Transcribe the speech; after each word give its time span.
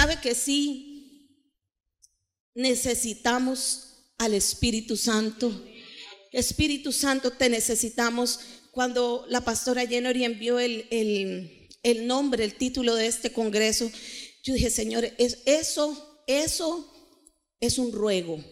¿Sabe 0.00 0.18
que 0.18 0.34
sí? 0.34 1.28
Necesitamos 2.54 4.06
al 4.16 4.32
Espíritu 4.32 4.96
Santo. 4.96 5.62
Espíritu 6.32 6.90
Santo, 6.90 7.32
te 7.32 7.50
necesitamos. 7.50 8.40
Cuando 8.70 9.26
la 9.28 9.42
pastora 9.42 9.86
Jenny 9.86 10.24
envió 10.24 10.58
el, 10.58 10.86
el, 11.82 12.06
nombre, 12.06 12.44
el 12.44 12.54
título 12.54 12.94
de 12.94 13.08
este 13.08 13.30
congreso, 13.30 13.92
yo 14.42 14.54
dije, 14.54 14.70
Señor, 14.70 15.04
es, 15.18 15.40
eso, 15.44 16.22
eso 16.26 16.90
es 17.60 17.76
un 17.76 17.92
ruego. 17.92 18.42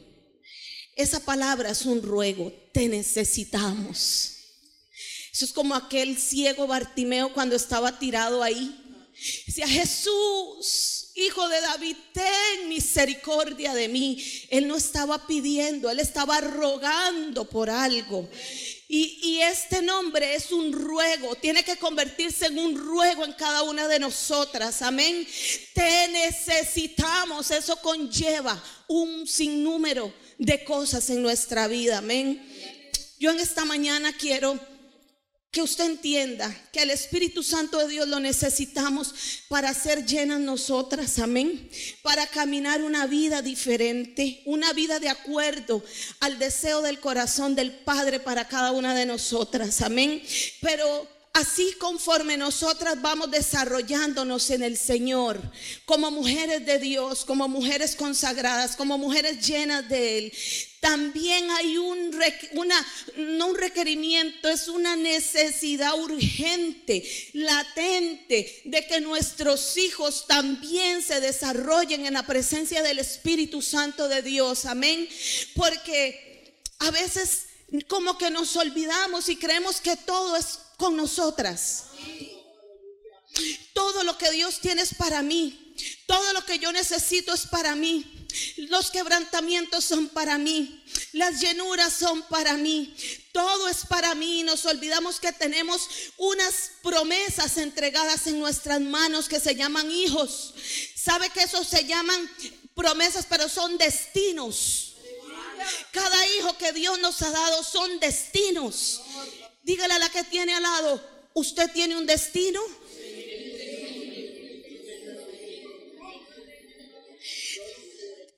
Esa 0.96 1.20
palabra 1.20 1.70
es 1.70 1.86
un 1.86 2.02
ruego. 2.02 2.52
Te 2.74 2.88
necesitamos. 2.88 4.36
Eso 5.32 5.46
es 5.46 5.52
como 5.54 5.74
aquel 5.74 6.18
ciego 6.18 6.66
Bartimeo 6.66 7.32
cuando 7.32 7.56
estaba 7.56 7.98
tirado 7.98 8.42
ahí. 8.42 8.70
Decía, 9.46 9.66
Jesús, 9.66 10.97
hijo 11.18 11.48
de 11.48 11.60
David, 11.60 11.96
ten 12.12 12.68
misericordia 12.68 13.74
de 13.74 13.88
mí. 13.88 14.22
Él 14.50 14.68
no 14.68 14.76
estaba 14.76 15.26
pidiendo, 15.26 15.90
él 15.90 16.00
estaba 16.00 16.40
rogando 16.40 17.44
por 17.44 17.68
algo. 17.68 18.28
Y, 18.90 19.18
y, 19.22 19.40
este 19.42 19.82
nombre 19.82 20.34
es 20.34 20.50
un 20.50 20.72
ruego, 20.72 21.34
tiene 21.34 21.62
que 21.62 21.76
convertirse 21.76 22.46
en 22.46 22.58
un 22.58 22.74
ruego 22.74 23.24
en 23.24 23.34
cada 23.34 23.62
una 23.62 23.86
de 23.86 23.98
nosotras. 23.98 24.80
Amén. 24.80 25.26
Te 25.74 26.08
necesitamos, 26.08 27.50
eso 27.50 27.76
conlleva 27.82 28.62
un 28.86 29.26
sinnúmero 29.26 30.14
de 30.38 30.64
cosas 30.64 31.10
en 31.10 31.20
nuestra 31.20 31.68
vida. 31.68 31.98
Amén. 31.98 32.42
Yo 33.18 33.30
en 33.30 33.40
esta 33.40 33.66
mañana 33.66 34.12
quiero 34.16 34.58
que 35.50 35.62
usted 35.62 35.86
entienda 35.86 36.54
que 36.72 36.82
el 36.82 36.90
Espíritu 36.90 37.42
Santo 37.42 37.78
de 37.78 37.88
Dios 37.88 38.06
lo 38.06 38.20
necesitamos 38.20 39.14
para 39.48 39.72
ser 39.72 40.04
llenas 40.04 40.40
nosotras, 40.40 41.18
amén, 41.18 41.70
para 42.02 42.26
caminar 42.26 42.82
una 42.82 43.06
vida 43.06 43.40
diferente, 43.40 44.42
una 44.44 44.72
vida 44.74 45.00
de 45.00 45.08
acuerdo 45.08 45.82
al 46.20 46.38
deseo 46.38 46.82
del 46.82 47.00
corazón 47.00 47.54
del 47.54 47.72
Padre 47.72 48.20
para 48.20 48.46
cada 48.46 48.72
una 48.72 48.94
de 48.94 49.06
nosotras, 49.06 49.80
amén. 49.80 50.22
Pero 50.60 51.08
Así 51.38 51.72
conforme 51.78 52.36
nosotras 52.36 53.00
vamos 53.00 53.30
desarrollándonos 53.30 54.50
en 54.50 54.64
el 54.64 54.76
Señor, 54.76 55.40
como 55.84 56.10
mujeres 56.10 56.66
de 56.66 56.80
Dios, 56.80 57.24
como 57.24 57.46
mujeres 57.46 57.94
consagradas, 57.94 58.74
como 58.74 58.98
mujeres 58.98 59.46
llenas 59.46 59.88
de 59.88 60.18
Él, 60.18 60.32
también 60.80 61.50
hay 61.50 61.76
un, 61.76 62.16
una, 62.52 62.86
no 63.16 63.48
un 63.48 63.56
requerimiento, 63.56 64.48
es 64.48 64.68
una 64.68 64.96
necesidad 64.96 65.98
urgente, 65.98 67.02
latente, 67.32 68.62
de 68.64 68.86
que 68.86 69.00
nuestros 69.00 69.76
hijos 69.76 70.26
también 70.26 71.02
se 71.02 71.20
desarrollen 71.20 72.06
en 72.06 72.14
la 72.14 72.26
presencia 72.26 72.82
del 72.82 72.98
Espíritu 72.98 73.60
Santo 73.62 74.08
de 74.08 74.22
Dios. 74.22 74.66
Amén. 74.66 75.08
Porque 75.54 76.54
a 76.78 76.90
veces 76.90 77.46
como 77.86 78.16
que 78.16 78.30
nos 78.30 78.56
olvidamos 78.56 79.28
y 79.28 79.36
creemos 79.36 79.80
que 79.80 79.96
todo 79.96 80.36
es 80.36 80.58
con 80.76 80.96
nosotras. 80.96 81.84
Todo 83.72 84.04
lo 84.04 84.16
que 84.16 84.30
Dios 84.30 84.60
tiene 84.60 84.82
es 84.82 84.94
para 84.94 85.22
mí. 85.22 85.74
Todo 86.06 86.32
lo 86.32 86.44
que 86.44 86.58
yo 86.58 86.72
necesito 86.72 87.34
es 87.34 87.46
para 87.46 87.74
mí. 87.74 88.17
Los 88.56 88.90
quebrantamientos 88.90 89.84
son 89.84 90.08
para 90.08 90.38
mí. 90.38 90.84
Las 91.12 91.40
llenuras 91.40 91.92
son 91.92 92.22
para 92.28 92.56
mí. 92.56 92.94
Todo 93.32 93.68
es 93.68 93.86
para 93.86 94.14
mí. 94.14 94.42
Nos 94.42 94.64
olvidamos 94.66 95.18
que 95.20 95.32
tenemos 95.32 95.88
unas 96.16 96.72
promesas 96.82 97.56
entregadas 97.56 98.26
en 98.26 98.38
nuestras 98.38 98.80
manos 98.80 99.28
que 99.28 99.40
se 99.40 99.54
llaman 99.54 99.90
hijos. 99.90 100.54
¿Sabe 100.94 101.30
que 101.30 101.42
eso 101.42 101.64
se 101.64 101.84
llaman 101.84 102.30
promesas, 102.74 103.26
pero 103.28 103.48
son 103.48 103.78
destinos? 103.78 104.94
Cada 105.92 106.26
hijo 106.36 106.56
que 106.58 106.72
Dios 106.72 106.98
nos 106.98 107.22
ha 107.22 107.30
dado 107.30 107.64
son 107.64 107.98
destinos. 108.00 109.02
Dígale 109.62 109.94
a 109.94 109.98
la 109.98 110.08
que 110.10 110.24
tiene 110.24 110.54
al 110.54 110.62
lado, 110.62 111.02
¿usted 111.34 111.70
tiene 111.72 111.96
un 111.96 112.06
destino? 112.06 112.60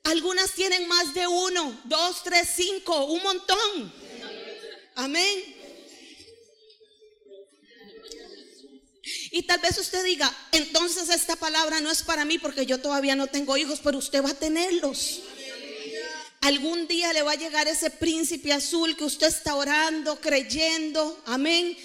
Algunas 0.03 0.51
tienen 0.53 0.87
más 0.87 1.13
de 1.13 1.27
uno, 1.27 1.81
dos, 1.85 2.23
tres, 2.23 2.49
cinco, 2.55 3.05
un 3.05 3.21
montón. 3.23 3.93
Amén. 4.95 5.55
Y 9.31 9.43
tal 9.43 9.59
vez 9.59 9.77
usted 9.77 10.03
diga, 10.03 10.31
entonces 10.51 11.09
esta 11.09 11.35
palabra 11.35 11.79
no 11.79 11.89
es 11.89 12.03
para 12.03 12.25
mí 12.25 12.37
porque 12.37 12.65
yo 12.65 12.79
todavía 12.79 13.15
no 13.15 13.27
tengo 13.27 13.55
hijos, 13.57 13.79
pero 13.83 13.97
usted 13.97 14.23
va 14.23 14.31
a 14.31 14.33
tenerlos. 14.33 15.21
Algún 16.41 16.87
día 16.87 17.13
le 17.13 17.21
va 17.21 17.33
a 17.33 17.35
llegar 17.35 17.67
ese 17.67 17.91
príncipe 17.91 18.51
azul 18.51 18.97
que 18.97 19.03
usted 19.03 19.27
está 19.27 19.55
orando, 19.55 20.19
creyendo, 20.19 21.21
amén. 21.25 21.77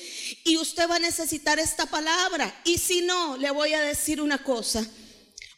Y 0.44 0.56
usted 0.56 0.88
va 0.88 0.96
a 0.96 0.98
necesitar 0.98 1.58
esta 1.58 1.86
palabra. 1.86 2.62
Y 2.64 2.78
si 2.78 3.02
no, 3.02 3.36
le 3.36 3.50
voy 3.50 3.74
a 3.74 3.80
decir 3.82 4.20
una 4.20 4.42
cosa. 4.42 4.88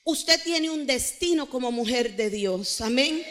Usted 0.08 0.42
tiene 0.42 0.70
un 0.70 0.86
destino 0.86 1.50
como 1.50 1.70
mujer 1.70 2.16
de 2.16 2.30
Dios, 2.30 2.80
amén. 2.80 3.22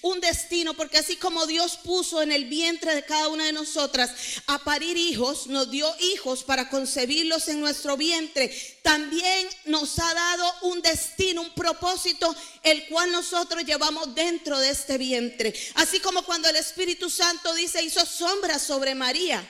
Un 0.00 0.18
destino, 0.18 0.72
porque 0.72 0.96
así 0.96 1.16
como 1.16 1.46
Dios 1.46 1.76
puso 1.76 2.22
en 2.22 2.32
el 2.32 2.46
vientre 2.46 2.94
de 2.94 3.04
cada 3.04 3.28
una 3.28 3.44
de 3.44 3.52
nosotras 3.52 4.10
a 4.46 4.64
parir 4.64 4.96
hijos, 4.96 5.46
nos 5.48 5.70
dio 5.70 5.94
hijos 6.00 6.42
para 6.42 6.70
concebirlos 6.70 7.48
en 7.48 7.60
nuestro 7.60 7.98
vientre, 7.98 8.50
también 8.82 9.46
nos 9.66 9.98
ha 9.98 10.14
dado 10.14 10.50
un 10.62 10.80
destino, 10.80 11.42
un 11.42 11.52
propósito, 11.52 12.34
el 12.62 12.88
cual 12.88 13.12
nosotros 13.12 13.62
llevamos 13.66 14.14
dentro 14.14 14.58
de 14.58 14.70
este 14.70 14.96
vientre. 14.96 15.52
Así 15.74 16.00
como 16.00 16.22
cuando 16.22 16.48
el 16.48 16.56
Espíritu 16.56 17.10
Santo 17.10 17.52
dice, 17.52 17.84
hizo 17.84 18.06
sombra 18.06 18.58
sobre 18.58 18.94
María 18.94 19.46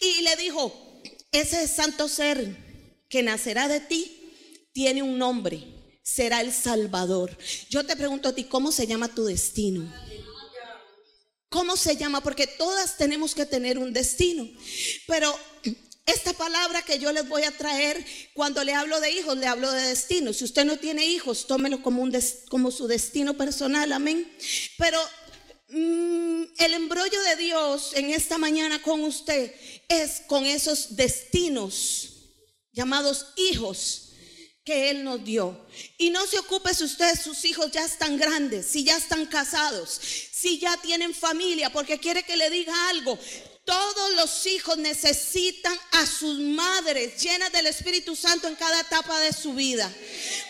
y 0.00 0.22
le 0.22 0.34
dijo, 0.36 1.02
ese 1.30 1.68
santo 1.68 2.08
ser 2.08 2.56
que 3.10 3.22
nacerá 3.22 3.68
de 3.68 3.80
ti 3.80 4.32
tiene 4.72 5.02
un 5.02 5.18
nombre 5.18 5.78
será 6.14 6.40
el 6.40 6.52
Salvador. 6.52 7.36
Yo 7.68 7.84
te 7.84 7.96
pregunto 7.96 8.28
a 8.28 8.34
ti, 8.34 8.44
¿cómo 8.44 8.72
se 8.72 8.86
llama 8.86 9.14
tu 9.14 9.24
destino? 9.24 9.92
¿Cómo 11.48 11.76
se 11.76 11.96
llama? 11.96 12.20
Porque 12.20 12.46
todas 12.46 12.96
tenemos 12.96 13.34
que 13.34 13.46
tener 13.46 13.78
un 13.78 13.92
destino. 13.92 14.48
Pero 15.06 15.36
esta 16.06 16.32
palabra 16.32 16.82
que 16.82 16.98
yo 16.98 17.12
les 17.12 17.28
voy 17.28 17.44
a 17.44 17.56
traer, 17.56 18.04
cuando 18.34 18.64
le 18.64 18.74
hablo 18.74 19.00
de 19.00 19.10
hijos, 19.12 19.36
le 19.36 19.46
hablo 19.46 19.70
de 19.70 19.82
destino. 19.88 20.32
Si 20.32 20.44
usted 20.44 20.64
no 20.64 20.78
tiene 20.78 21.06
hijos, 21.06 21.46
tómelo 21.46 21.82
como, 21.82 22.02
un 22.02 22.16
como 22.48 22.70
su 22.70 22.86
destino 22.86 23.34
personal, 23.34 23.92
amén. 23.92 24.30
Pero 24.78 25.00
mm, 25.68 26.42
el 26.58 26.74
embrollo 26.74 27.22
de 27.22 27.36
Dios 27.36 27.92
en 27.94 28.10
esta 28.10 28.38
mañana 28.38 28.82
con 28.82 29.02
usted 29.02 29.54
es 29.88 30.22
con 30.26 30.44
esos 30.44 30.96
destinos 30.96 32.08
llamados 32.72 33.26
hijos 33.36 34.09
que 34.64 34.90
Él 34.90 35.04
nos 35.04 35.24
dio. 35.24 35.66
Y 35.98 36.10
no 36.10 36.26
se 36.26 36.38
ocupe 36.38 36.74
si 36.74 36.84
ustedes, 36.84 37.20
sus 37.20 37.44
hijos 37.44 37.70
ya 37.70 37.84
están 37.84 38.18
grandes, 38.18 38.66
si 38.66 38.84
ya 38.84 38.96
están 38.96 39.26
casados, 39.26 40.00
si 40.32 40.58
ya 40.58 40.76
tienen 40.78 41.14
familia, 41.14 41.70
porque 41.70 41.98
quiere 41.98 42.22
que 42.22 42.36
le 42.36 42.50
diga 42.50 42.88
algo. 42.88 43.18
Todos 43.64 44.14
los 44.16 44.46
hijos 44.46 44.78
necesitan 44.78 45.78
a 45.92 46.06
sus 46.06 46.38
madres 46.40 47.22
llenas 47.22 47.52
del 47.52 47.66
Espíritu 47.66 48.16
Santo 48.16 48.48
en 48.48 48.56
cada 48.56 48.80
etapa 48.80 49.20
de 49.20 49.32
su 49.32 49.54
vida. 49.54 49.92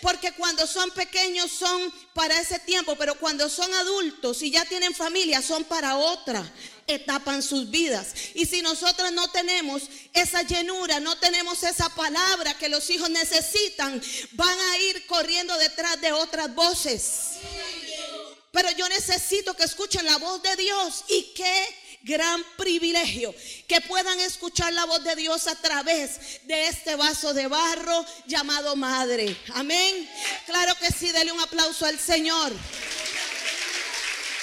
Porque 0.00 0.32
cuando 0.32 0.66
son 0.66 0.91
pequeños 0.92 1.50
son 1.50 1.92
para 2.15 2.41
ese 2.41 2.59
tiempo, 2.60 2.97
pero 2.97 3.16
cuando 3.16 3.48
son 3.50 3.72
adultos 3.75 4.42
y 4.42 4.50
ya 4.50 4.65
tienen 4.65 4.94
familia 4.94 5.42
son 5.42 5.65
para 5.65 5.97
otra 5.97 6.50
etapa 6.95 7.34
en 7.34 7.43
sus 7.43 7.71
vidas. 7.71 8.09
Y 8.34 8.47
si 8.47 8.62
nosotros 8.62 9.12
no 9.12 9.31
tenemos 9.31 9.83
esa 10.12 10.43
llenura, 10.43 11.01
no 11.01 11.17
tenemos 11.19 11.62
esa 11.62 11.89
palabra 11.91 12.54
que 12.54 12.69
los 12.69 12.89
hijos 12.91 13.10
necesitan, 13.10 14.03
van 14.33 14.59
a 14.59 14.78
ir 14.78 15.07
corriendo 15.07 15.57
detrás 15.59 16.01
de 16.01 16.13
otras 16.13 16.54
voces. 16.54 17.39
Pero 18.53 18.71
yo 18.72 18.89
necesito 18.89 19.54
que 19.54 19.65
escuchen 19.65 20.04
la 20.04 20.19
voz 20.19 20.42
de 20.42 20.57
Dios 20.57 21.04
y 21.09 21.33
qué 21.34 21.66
gran 22.03 22.42
privilegio 22.57 23.34
que 23.69 23.81
puedan 23.83 24.19
escuchar 24.21 24.72
la 24.72 24.87
voz 24.87 25.04
de 25.04 25.15
Dios 25.16 25.47
a 25.47 25.54
través 25.54 26.47
de 26.47 26.69
este 26.69 26.97
vaso 26.97 27.34
de 27.34 27.47
barro 27.47 28.04
llamado 28.27 28.75
madre. 28.75 29.37
Amén. 29.54 30.09
Claro 30.47 30.75
que 30.77 30.91
sí, 30.91 31.13
dele 31.13 31.33
un 31.33 31.41
aplauso 31.41 31.87
al 31.87 31.98
Señor. 31.98 32.53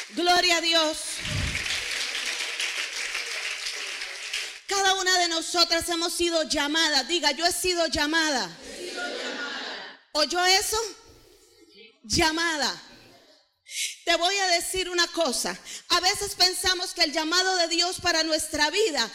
Gloria 0.09 0.57
a 0.57 0.61
Dios. 0.61 0.97
Cada 4.67 4.86
una 4.99 5.17
de 5.19 5.27
nosotras 5.27 5.87
hemos 5.89 6.13
sido 6.13 6.43
llamadas. 6.43 7.07
Diga, 7.07 7.31
yo 7.31 7.45
he 7.45 7.51
sido 7.51 7.87
llamada. 7.87 8.49
¿Oyó 10.13 10.43
eso? 10.45 10.77
Llamada. 12.03 12.83
Te 14.05 14.15
voy 14.15 14.35
a 14.35 14.47
decir 14.47 14.89
una 14.89 15.07
cosa. 15.07 15.57
A 15.89 15.99
veces 15.99 16.35
pensamos 16.35 16.93
que 16.93 17.03
el 17.03 17.11
llamado 17.11 17.55
de 17.57 17.67
Dios 17.67 17.99
para 17.99 18.23
nuestra 18.23 18.69
vida 18.69 19.09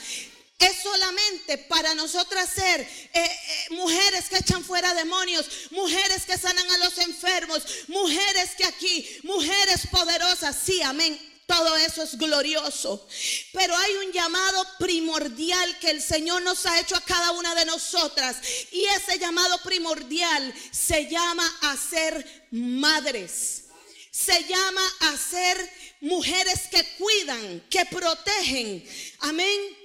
es 0.59 0.83
solamente 0.83 1.59
para 1.59 1.95
nosotras 1.95 2.49
ser 2.49 2.81
eh, 2.81 2.89
eh, 3.15 3.67
mujeres 3.71 4.29
que 4.29 4.39
echan 4.39 4.65
fuera 4.65 4.95
demonios, 4.95 5.47
mujeres 5.71 6.25
que 6.25 6.39
sanan 6.39 6.71
a 6.71 6.79
los 6.79 6.99
enfermos, 6.99 7.65
mujeres 7.89 8.51
que 8.57 8.65
aquí, 8.65 9.21
mujeres 9.25 9.89
poderosas, 9.91 10.57
sí, 10.65 10.81
amén. 10.83 11.32
Todo 11.47 11.77
eso 11.77 12.03
es 12.03 12.17
glorioso. 12.17 13.07
Pero 13.53 13.77
hay 13.77 13.95
un 14.07 14.13
llamado 14.13 14.67
primordial 14.79 15.79
que 15.81 15.91
el 15.91 16.03
Señor 16.03 16.43
nos 16.43 16.65
ha 16.67 16.81
hecho 16.81 16.97
a 16.97 17.05
cada 17.05 17.33
una 17.33 17.55
de 17.55 17.65
nosotras. 17.65 18.37
Y 18.71 18.85
ese 18.85 19.19
llamado 19.19 19.59
primordial 19.63 20.55
se 20.71 21.09
llama 21.09 21.59
a 21.63 21.77
ser 21.77 22.47
madres. 22.51 23.65
Se 24.11 24.45
llama 24.45 24.83
a 25.01 25.17
ser 25.17 25.71
mujeres 26.03 26.69
que 26.71 26.85
cuidan, 26.99 27.61
que 27.71 27.85
protegen. 27.87 28.85
Amén. 29.21 29.83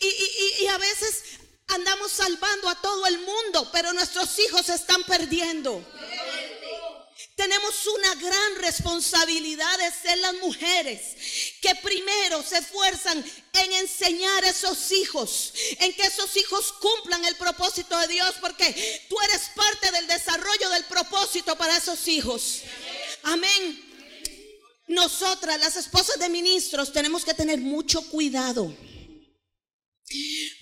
Y, 0.00 0.66
a 0.66 0.78
veces 0.78 1.22
andamos 1.68 2.10
salvando 2.10 2.68
a 2.68 2.80
todo 2.80 3.06
el 3.06 3.18
mundo, 3.18 3.68
pero 3.72 3.92
nuestros 3.92 4.38
hijos 4.38 4.66
se 4.66 4.74
están 4.74 5.02
perdiendo. 5.04 5.84
Tenemos 7.38 7.86
una 7.86 8.16
gran 8.16 8.56
responsabilidad 8.56 9.78
de 9.78 9.92
ser 9.92 10.18
las 10.18 10.34
mujeres 10.38 11.14
que 11.62 11.72
primero 11.76 12.42
se 12.42 12.58
esfuerzan 12.58 13.24
en 13.52 13.72
enseñar 13.74 14.42
a 14.42 14.48
esos 14.48 14.90
hijos, 14.90 15.52
en 15.78 15.94
que 15.94 16.02
esos 16.02 16.36
hijos 16.36 16.72
cumplan 16.80 17.24
el 17.24 17.36
propósito 17.36 17.96
de 17.96 18.08
Dios, 18.08 18.34
porque 18.40 19.06
tú 19.08 19.14
eres 19.20 19.52
parte 19.54 19.88
del 19.92 20.08
desarrollo 20.08 20.68
del 20.70 20.84
propósito 20.86 21.56
para 21.56 21.76
esos 21.76 22.08
hijos. 22.08 22.62
Amén. 23.22 23.84
Nosotras, 24.88 25.60
las 25.60 25.76
esposas 25.76 26.18
de 26.18 26.28
ministros, 26.30 26.92
tenemos 26.92 27.24
que 27.24 27.34
tener 27.34 27.60
mucho 27.60 28.02
cuidado. 28.08 28.76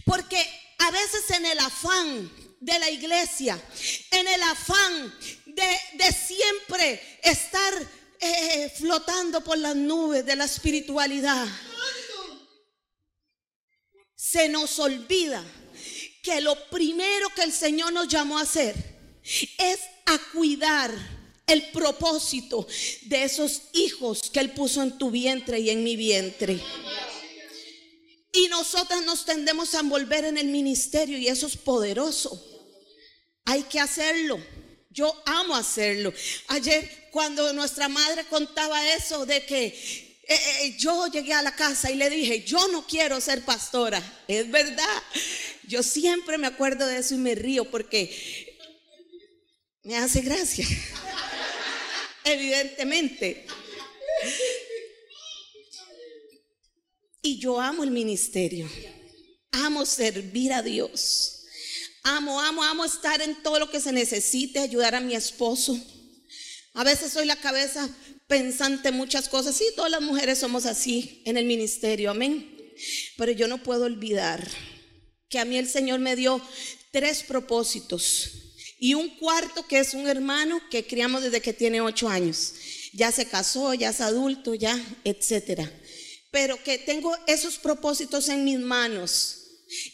Porque 0.04 0.46
a 0.78 0.90
veces 0.90 1.30
en 1.30 1.46
el 1.46 1.58
afán 1.58 2.45
de 2.60 2.78
la 2.78 2.90
iglesia, 2.90 3.60
en 4.10 4.26
el 4.26 4.42
afán 4.42 5.14
de, 5.46 6.12
siempre 6.12 7.18
estar 7.22 7.72
eh, 8.20 8.72
flotando 8.76 9.42
por 9.42 9.58
las 9.58 9.76
nubes 9.76 10.24
de 10.24 10.36
la 10.36 10.44
espiritualidad, 10.44 11.46
se 14.14 14.48
nos 14.48 14.78
olvida 14.78 15.44
que 16.22 16.40
lo 16.40 16.56
primero 16.68 17.28
que 17.34 17.42
el 17.42 17.52
Señor 17.52 17.92
nos 17.92 18.08
llamó 18.08 18.38
a 18.38 18.42
hacer 18.42 18.74
es 19.22 19.78
a 20.06 20.18
cuidar 20.32 20.92
el 21.46 21.70
propósito 21.70 22.66
de 23.02 23.22
esos 23.22 23.62
hijos 23.72 24.30
que 24.30 24.40
Él 24.40 24.50
puso 24.50 24.82
en 24.82 24.98
tu 24.98 25.10
vientre 25.10 25.60
y 25.60 25.70
en 25.70 25.84
mi 25.84 25.94
vientre. 25.94 26.60
Y 28.36 28.48
nosotras 28.48 29.02
nos 29.02 29.24
tendemos 29.24 29.74
a 29.74 29.80
envolver 29.80 30.26
en 30.26 30.36
el 30.36 30.48
ministerio 30.48 31.16
y 31.16 31.26
eso 31.26 31.46
es 31.46 31.56
poderoso. 31.56 32.38
Hay 33.46 33.62
que 33.62 33.80
hacerlo. 33.80 34.38
Yo 34.90 35.22
amo 35.24 35.56
hacerlo. 35.56 36.12
Ayer 36.48 37.08
cuando 37.12 37.50
nuestra 37.54 37.88
madre 37.88 38.26
contaba 38.26 38.92
eso 38.92 39.24
de 39.24 39.46
que 39.46 39.68
eh, 39.68 40.16
eh, 40.28 40.76
yo 40.76 41.06
llegué 41.06 41.32
a 41.32 41.40
la 41.40 41.56
casa 41.56 41.90
y 41.90 41.94
le 41.94 42.10
dije, 42.10 42.42
yo 42.42 42.68
no 42.68 42.86
quiero 42.86 43.22
ser 43.22 43.42
pastora. 43.42 44.02
Es 44.28 44.50
verdad. 44.50 45.02
Yo 45.62 45.82
siempre 45.82 46.36
me 46.36 46.46
acuerdo 46.46 46.86
de 46.86 46.98
eso 46.98 47.14
y 47.14 47.18
me 47.18 47.34
río 47.34 47.64
porque 47.64 48.58
me 49.82 49.96
hace 49.96 50.20
gracia. 50.20 50.66
Evidentemente. 52.24 53.46
Y 57.26 57.38
yo 57.38 57.60
amo 57.60 57.82
el 57.82 57.90
ministerio. 57.90 58.70
Amo 59.50 59.84
servir 59.84 60.52
a 60.52 60.62
Dios. 60.62 61.42
Amo, 62.04 62.40
amo, 62.40 62.62
amo 62.62 62.84
estar 62.84 63.20
en 63.20 63.42
todo 63.42 63.58
lo 63.58 63.68
que 63.68 63.80
se 63.80 63.90
necesite, 63.90 64.60
ayudar 64.60 64.94
a 64.94 65.00
mi 65.00 65.16
esposo. 65.16 65.76
A 66.74 66.84
veces 66.84 67.12
soy 67.12 67.26
la 67.26 67.34
cabeza 67.34 67.90
pensante 68.28 68.92
muchas 68.92 69.28
cosas. 69.28 69.56
Sí, 69.56 69.64
todas 69.74 69.90
las 69.90 70.02
mujeres 70.02 70.38
somos 70.38 70.66
así 70.66 71.20
en 71.24 71.36
el 71.36 71.46
ministerio, 71.46 72.12
amén. 72.12 72.48
Pero 73.16 73.32
yo 73.32 73.48
no 73.48 73.60
puedo 73.60 73.86
olvidar 73.86 74.48
que 75.28 75.40
a 75.40 75.44
mí 75.44 75.56
el 75.56 75.68
Señor 75.68 75.98
me 75.98 76.14
dio 76.14 76.40
tres 76.92 77.24
propósitos 77.24 78.30
y 78.78 78.94
un 78.94 79.08
cuarto 79.16 79.66
que 79.66 79.80
es 79.80 79.94
un 79.94 80.06
hermano 80.06 80.60
que 80.70 80.86
criamos 80.86 81.24
desde 81.24 81.40
que 81.40 81.52
tiene 81.52 81.80
ocho 81.80 82.08
años. 82.08 82.52
Ya 82.92 83.10
se 83.10 83.26
casó, 83.26 83.74
ya 83.74 83.90
es 83.90 84.00
adulto, 84.00 84.54
ya, 84.54 84.80
etcétera 85.02 85.68
pero 86.30 86.62
que 86.62 86.78
tengo 86.78 87.16
esos 87.26 87.58
propósitos 87.58 88.28
en 88.28 88.44
mis 88.44 88.58
manos 88.58 89.46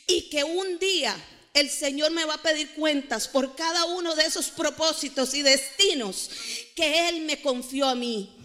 y 0.06 0.28
que 0.28 0.44
un 0.44 0.78
día 0.78 1.16
el 1.54 1.70
Señor 1.70 2.12
me 2.12 2.24
va 2.24 2.34
a 2.34 2.42
pedir 2.42 2.70
cuentas 2.74 3.28
por 3.28 3.54
cada 3.54 3.84
uno 3.84 4.14
de 4.14 4.24
esos 4.24 4.48
propósitos 4.48 5.34
y 5.34 5.42
destinos 5.42 6.30
que 6.74 7.08
Él 7.08 7.22
me 7.22 7.42
confió 7.42 7.86
a 7.86 7.94
mí. 7.94 8.38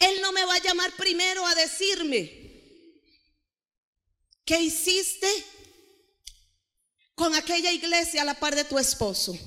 Él 0.00 0.20
no 0.20 0.32
me 0.32 0.44
va 0.44 0.54
a 0.54 0.62
llamar 0.62 0.94
primero 0.96 1.46
a 1.46 1.54
decirme, 1.54 2.30
¿qué 4.44 4.60
hiciste 4.60 5.28
con 7.14 7.34
aquella 7.34 7.72
iglesia 7.72 8.22
a 8.22 8.26
la 8.26 8.38
par 8.38 8.54
de 8.54 8.64
tu 8.64 8.78
esposo? 8.78 9.38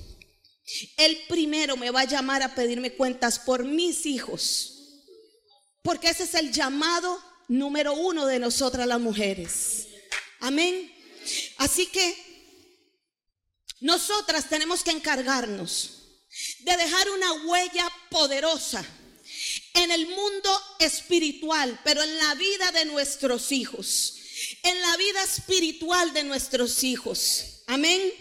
Él 0.97 1.23
primero 1.27 1.75
me 1.75 1.91
va 1.91 2.01
a 2.01 2.05
llamar 2.05 2.43
a 2.43 2.55
pedirme 2.55 2.93
cuentas 2.93 3.39
por 3.39 3.65
mis 3.65 4.05
hijos, 4.05 5.03
porque 5.81 6.09
ese 6.09 6.23
es 6.23 6.33
el 6.35 6.51
llamado 6.51 7.19
número 7.51 7.93
uno 7.93 8.25
de 8.25 8.39
nosotras 8.39 8.87
las 8.87 8.99
mujeres. 8.99 9.87
Amén. 10.39 10.89
Así 11.57 11.85
que 11.87 12.15
nosotras 13.81 14.47
tenemos 14.47 14.83
que 14.83 14.91
encargarnos 14.91 15.97
de 16.59 16.77
dejar 16.77 17.09
una 17.09 17.33
huella 17.43 17.91
poderosa 18.09 18.85
en 19.73 19.91
el 19.91 20.07
mundo 20.07 20.61
espiritual, 20.79 21.77
pero 21.83 22.01
en 22.01 22.17
la 22.17 22.35
vida 22.35 22.71
de 22.71 22.85
nuestros 22.85 23.51
hijos, 23.51 24.15
en 24.63 24.79
la 24.79 24.95
vida 24.95 25.21
espiritual 25.23 26.13
de 26.13 26.23
nuestros 26.23 26.83
hijos. 26.83 27.63
Amén. 27.67 28.13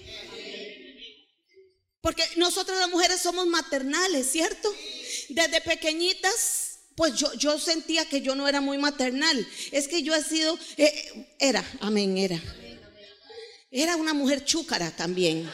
Porque 2.01 2.25
nosotras 2.37 2.79
las 2.79 2.91
mujeres 2.91 3.21
somos 3.21 3.47
maternales, 3.47 4.29
¿cierto? 4.33 4.75
Desde 5.29 5.61
pequeñitas 5.61 6.60
pues 6.95 7.15
yo, 7.15 7.33
yo 7.35 7.59
sentía 7.59 8.09
que 8.09 8.21
yo 8.21 8.35
no 8.35 8.47
era 8.47 8.61
muy 8.61 8.79
maternal. 8.79 9.47
Es 9.71 9.89
que 9.89 10.03
yo 10.03 10.15
he 10.15 10.23
sido, 10.23 10.59
eh, 10.77 11.35
era, 11.39 11.65
amén, 11.81 12.19
era. 12.19 12.41
Era 13.71 13.97
una 13.97 14.13
mujer 14.13 14.45
chúcara 14.45 14.91
también. 14.91 15.51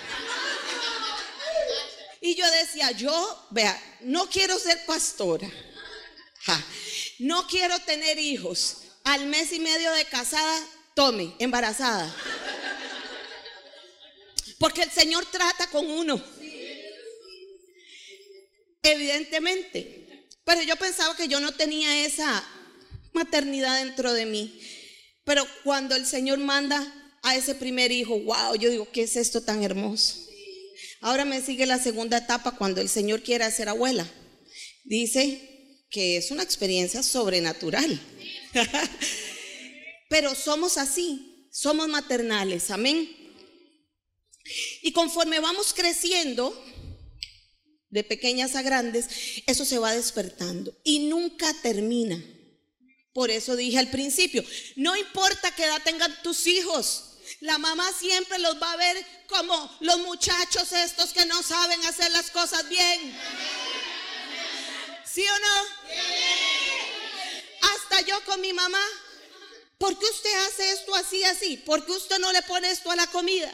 Y 2.21 2.35
yo 2.35 2.51
decía, 2.51 2.91
yo, 2.93 3.47
vea, 3.51 3.81
no 4.01 4.29
quiero 4.29 4.59
ser 4.59 4.85
pastora. 4.87 5.49
no 7.19 7.47
quiero 7.47 7.79
tener 7.81 8.19
hijos. 8.19 8.79
Al 9.05 9.27
mes 9.27 9.53
y 9.53 9.61
medio 9.61 9.93
de 9.93 10.05
casada, 10.07 10.67
tome, 10.95 11.35
embarazada. 11.39 12.13
Porque 14.59 14.83
el 14.83 14.91
Señor 14.91 15.27
trata 15.27 15.69
con 15.69 15.89
uno. 15.89 16.21
Evidentemente. 18.83 20.06
Pero 20.47 20.63
yo 20.63 20.77
pensaba 20.77 21.17
que 21.17 21.27
yo 21.27 21.41
no 21.41 21.53
tenía 21.53 22.07
esa 22.07 22.43
maternidad 23.13 23.85
dentro 23.85 24.13
de 24.13 24.27
mí. 24.27 24.59
Pero 25.25 25.45
cuando 25.65 25.97
el 25.97 26.07
Señor 26.07 26.39
manda 26.39 26.81
a 27.25 27.35
ese 27.35 27.57
primer 27.57 27.91
hijo, 27.91 28.21
wow, 28.21 28.55
yo 28.55 28.71
digo, 28.71 28.89
¿qué 28.93 29.03
es 29.03 29.17
esto 29.17 29.43
tan 29.43 29.65
hermoso? 29.65 30.25
Ahora 31.01 31.25
me 31.25 31.43
sigue 31.43 31.67
la 31.67 31.83
segunda 31.83 32.19
etapa 32.19 32.53
cuando 32.53 32.81
el 32.81 32.89
Señor 32.89 33.25
quiere 33.25 33.43
hacer 33.43 33.69
abuela. 33.69 34.09
Dice 34.85 35.83
que 35.91 36.17
es 36.17 36.31
una 36.31 36.45
experiencia 36.45 37.03
sobrenatural. 37.03 38.01
Pero 40.09 40.33
somos 40.37 40.79
así, 40.79 41.49
somos 41.51 41.89
maternales, 41.89 42.71
amén. 42.71 43.11
Y 44.83 44.93
conforme 44.93 45.41
vamos 45.41 45.75
creciendo, 45.75 46.55
de 47.97 48.05
pequeñas 48.05 48.55
a 48.55 48.63
grandes, 48.63 49.09
eso 49.47 49.65
se 49.65 49.79
va 49.79 49.93
despertando 49.93 50.77
y 50.85 51.01
nunca 51.01 51.53
termina. 51.63 52.23
Por 53.15 53.31
eso 53.31 53.57
dije 53.57 53.79
al 53.79 53.89
principio, 53.89 54.45
no 54.77 54.95
importa 54.97 55.55
qué 55.55 55.65
edad 55.65 55.83
tengan 55.83 56.15
tus 56.23 56.47
hijos, 56.47 57.17
la 57.41 57.57
mamá 57.57 57.91
siempre 57.99 58.39
los 58.39 58.61
va 58.61 58.73
a 58.73 58.77
ver 58.77 59.07
como 59.29 59.77
los 59.81 59.99
muchachos 60.01 60.71
estos 60.73 61.15
que 61.15 61.25
no 61.25 61.43
saben 61.43 61.83
hacer 61.87 62.11
las 62.13 62.31
cosas 62.31 62.69
bien. 62.69 63.19
¿Sí 65.05 65.25
o 65.27 65.39
no? 65.39 65.63
Hasta 67.75 68.03
yo 68.03 68.23
con 68.27 68.41
mi 68.43 68.53
mamá. 68.53 68.83
¿Por 69.79 69.99
qué 69.99 70.05
usted 70.05 70.35
hace 70.47 70.73
esto 70.73 70.95
así, 70.95 71.25
así? 71.25 71.57
¿Por 71.57 71.85
qué 71.87 71.93
usted 71.93 72.19
no 72.19 72.31
le 72.33 72.43
pone 72.43 72.71
esto 72.71 72.91
a 72.91 72.97
la 72.97 73.07
comida? 73.07 73.53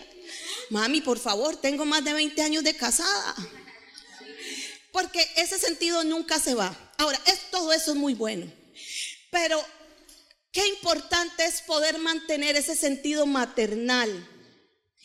Mami, 0.71 1.01
por 1.01 1.19
favor, 1.21 1.57
tengo 1.57 1.85
más 1.85 2.05
de 2.05 2.13
20 2.13 2.43
años 2.43 2.65
de 2.65 2.75
casada. 2.77 3.35
Porque 4.93 5.27
ese 5.37 5.59
sentido 5.59 6.05
nunca 6.05 6.39
se 6.39 6.55
va. 6.55 6.77
Ahora, 6.99 7.21
es, 7.27 7.51
todo 7.51 7.73
eso 7.73 7.93
es 7.93 7.97
muy 7.97 8.15
bueno. 8.15 8.47
Pero 9.31 9.65
qué 10.53 10.67
importante 10.69 11.45
es 11.45 11.63
poder 11.63 11.99
mantener 11.99 12.57
ese 12.57 12.77
sentido 12.77 13.27
maternal 13.27 14.29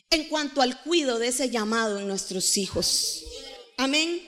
en 0.10 0.26
cuanto 0.30 0.62
al 0.62 0.82
cuidado 0.84 1.20
de 1.20 1.30
ese 1.30 1.50
llamado 1.50 2.00
en 2.00 2.08
nuestros 2.08 2.58
hijos. 2.58 3.24
Amén. 3.78 4.22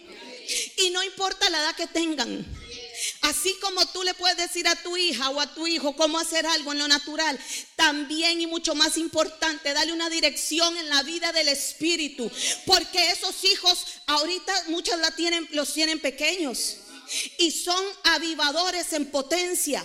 Y 0.78 0.90
no 0.92 1.04
importa 1.04 1.50
la 1.50 1.60
edad 1.60 1.76
que 1.76 1.88
tengan. 1.88 2.46
Así 3.22 3.56
como 3.62 3.86
tú 3.88 4.04
le 4.04 4.14
puedes 4.14 4.38
decir 4.38 4.68
a 4.68 4.76
tu 4.76 4.98
hija 4.98 5.30
o 5.30 5.40
a 5.40 5.54
tu 5.54 5.68
hijo 5.68 5.96
cómo 5.96 6.20
hacer 6.20 6.46
algo 6.46 6.72
en 6.72 6.80
lo 6.80 6.88
natural, 6.88 7.40
también 7.76 8.42
y 8.42 8.48
mucho 8.48 8.76
más 8.76 8.98
importante, 8.98 9.74
dale 9.74 9.94
una 9.94 10.10
dirección 10.10 10.76
en 10.78 10.90
la 10.90 11.04
vida 11.04 11.32
del 11.32 11.50
espíritu, 11.50 12.32
porque 12.66 13.12
esos 13.12 13.44
hijos 13.44 13.86
ahorita 14.08 14.66
muchos 14.68 15.00
la 15.00 15.12
tienen 15.12 15.48
los 15.52 15.74
tienen 15.74 16.00
pequeños 16.00 16.78
y 17.38 17.52
son 17.52 17.84
avivadores 18.04 18.94
en 18.94 19.08
potencia. 19.08 19.84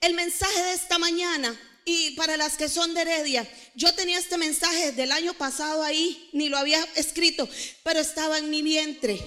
El 0.00 0.14
mensaje 0.14 0.62
de 0.62 0.74
esta 0.74 0.98
mañana 0.98 1.58
y 1.88 2.10
para 2.12 2.36
las 2.36 2.56
que 2.56 2.68
son 2.68 2.94
de 2.94 3.02
Heredia, 3.02 3.48
yo 3.74 3.94
tenía 3.94 4.18
este 4.18 4.36
mensaje 4.36 4.92
del 4.92 5.12
año 5.12 5.34
pasado 5.34 5.84
ahí, 5.84 6.30
ni 6.32 6.48
lo 6.48 6.58
había 6.58 6.82
escrito, 6.96 7.48
pero 7.84 8.00
estaba 8.00 8.38
en 8.38 8.50
mi 8.50 8.60
vientre. 8.60 9.24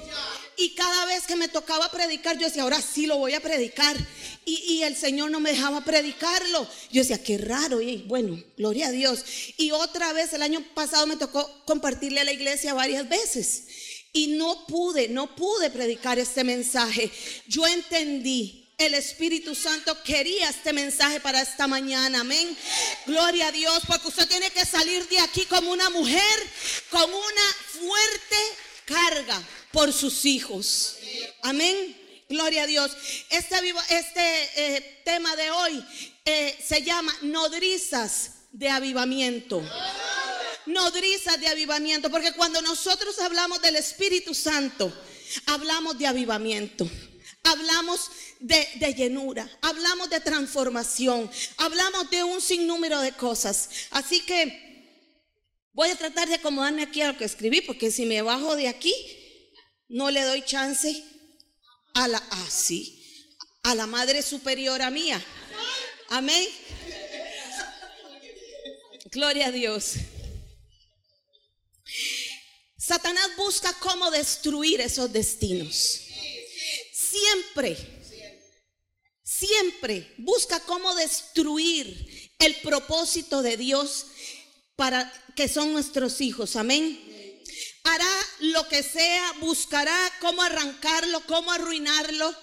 Y 0.60 0.72
cada 0.72 1.06
vez 1.06 1.26
que 1.26 1.38
me 1.38 1.48
tocaba 1.48 1.90
predicar, 1.90 2.38
yo 2.38 2.46
decía, 2.46 2.64
ahora 2.64 2.82
sí 2.82 3.06
lo 3.06 3.18
voy 3.18 3.34
a 3.34 3.40
predicar. 3.40 3.96
Y, 4.44 4.84
el 4.84 4.98
Señor 4.98 5.32
no 5.32 5.40
me 5.40 5.52
dejaba 5.52 5.86
predicarlo. 5.86 6.68
Yo 6.92 7.02
decía, 7.02 7.24
qué 7.24 7.38
raro. 7.38 7.80
Y 7.80 8.04
bueno, 8.08 8.44
gloria 8.58 8.88
a 8.88 8.92
Dios. 8.92 9.24
Y 9.56 9.72
otra 9.72 10.12
vez, 10.12 10.34
el 10.34 10.42
año 10.42 10.62
pasado 10.74 11.08
me 11.08 11.16
tocó 11.16 11.50
compartirle 11.64 12.20
a 12.20 12.26
la 12.26 12.34
iglesia 12.34 12.74
varias 12.74 13.08
veces. 13.08 13.68
Y 14.12 14.28
no 14.28 14.66
pude, 14.68 15.08
no 15.08 15.34
pude 15.34 15.70
predicar 15.70 16.20
este 16.20 16.44
mensaje. 16.44 17.10
Yo 17.48 17.66
entendí 17.66 18.68
el 18.78 18.96
Espíritu 18.96 19.56
Santo 19.56 20.04
quería 20.04 20.50
este 20.50 20.74
mensaje 20.74 21.22
para 21.22 21.42
esta 21.42 21.68
mañana. 21.68 22.20
Amén. 22.20 22.58
Gloria 23.06 23.48
a 23.48 23.52
Dios, 23.54 23.80
porque 23.88 24.10
usted 24.10 24.28
tiene 24.28 24.50
que 24.52 24.66
salir 24.66 25.08
de 25.08 25.20
aquí 25.20 25.46
como 25.46 25.72
una 25.72 25.90
mujer 25.90 26.52
con 26.90 27.10
una 27.10 27.56
fuerte 27.80 28.38
carga 28.84 29.42
por 29.72 29.94
sus 29.94 30.26
hijos. 30.26 30.98
Amén. 31.42 31.96
Gloria 32.30 32.64
a 32.64 32.68
Dios. 32.68 32.92
Este, 33.30 33.56
este 33.90 34.50
eh, 34.56 35.02
tema 35.04 35.36
de 35.36 35.50
hoy 35.50 35.86
eh, 36.26 36.58
se 36.64 36.84
llama 36.84 37.16
nodrizas 37.22 38.34
de 38.52 38.70
avivamiento. 38.70 39.64
Nodrizas 40.66 41.40
de 41.40 41.48
avivamiento, 41.48 42.12
porque 42.12 42.34
cuando 42.34 42.62
nosotros 42.62 43.18
hablamos 43.20 43.62
del 43.62 43.78
Espíritu 43.78 44.36
Santo, 44.36 44.94
hablamos 45.48 45.98
de 45.98 46.08
avivamiento. 46.08 46.90
Hablamos 47.44 48.12
de, 48.40 48.94
llenura, 48.96 49.50
hablamos 49.62 50.10
de 50.10 50.20
transformación, 50.20 51.32
hablamos 51.58 52.10
de 52.10 52.24
un 52.24 52.42
sinnúmero 52.42 53.00
de 53.02 53.14
cosas. 53.14 53.70
Así 53.92 54.22
que 54.22 54.86
voy 55.74 55.90
a 55.90 55.96
tratar 55.96 56.28
de 56.28 56.36
acomodarme 56.36 56.84
aquí 56.84 57.02
a 57.02 57.12
lo 57.12 57.18
que 57.18 57.26
escribí, 57.26 57.62
porque 57.62 57.92
si 57.92 58.06
me 58.06 58.22
bajo 58.22 58.56
de 58.56 58.68
aquí, 58.68 58.94
no 59.90 60.10
le 60.10 60.22
doy 60.24 60.44
chance 60.44 61.04
a 61.94 62.08
la 62.08 62.18
así, 62.48 63.36
a 63.64 63.76
la 63.76 63.86
madre 63.86 64.22
superiora 64.22 64.90
mía. 64.90 65.22
Amén. 66.10 66.48
Gloria 69.12 69.48
a 69.48 69.52
Dios. 69.52 69.94
Satanás 72.78 73.30
busca 73.38 73.74
cómo 73.80 74.10
destruir 74.10 74.82
esos 74.82 75.12
destinos 75.12 76.06
siempre, 77.10 77.78
siempre 79.24 80.14
busca 80.18 80.60
cómo 80.62 80.94
destruir 80.96 82.32
el 82.40 82.56
propósito 82.56 83.42
de 83.42 83.58
Dios 83.58 84.08
para 84.76 85.12
que 85.36 85.48
son 85.48 85.74
nuestros 85.74 86.22
hijos. 86.22 86.56
Amén. 86.56 87.09
Hará 87.92 88.16
lo 88.40 88.68
que 88.68 88.84
sea, 88.84 89.34
buscará 89.40 89.98
cómo 90.20 90.42
arrancarlo, 90.44 91.22
cómo 91.26 91.52
arruinarlo, 91.52 92.36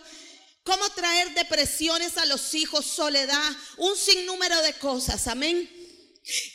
cómo 0.65 0.88
traer 0.91 1.35
depresiones 1.35 2.19
a 2.19 2.26
los 2.26 2.55
hijos, 2.55 2.85
soledad, 2.85 3.53
un 3.76 3.97
sinnúmero 3.97 4.61
de 4.62 4.73
cosas. 4.75 5.29
Amén. 5.29 5.75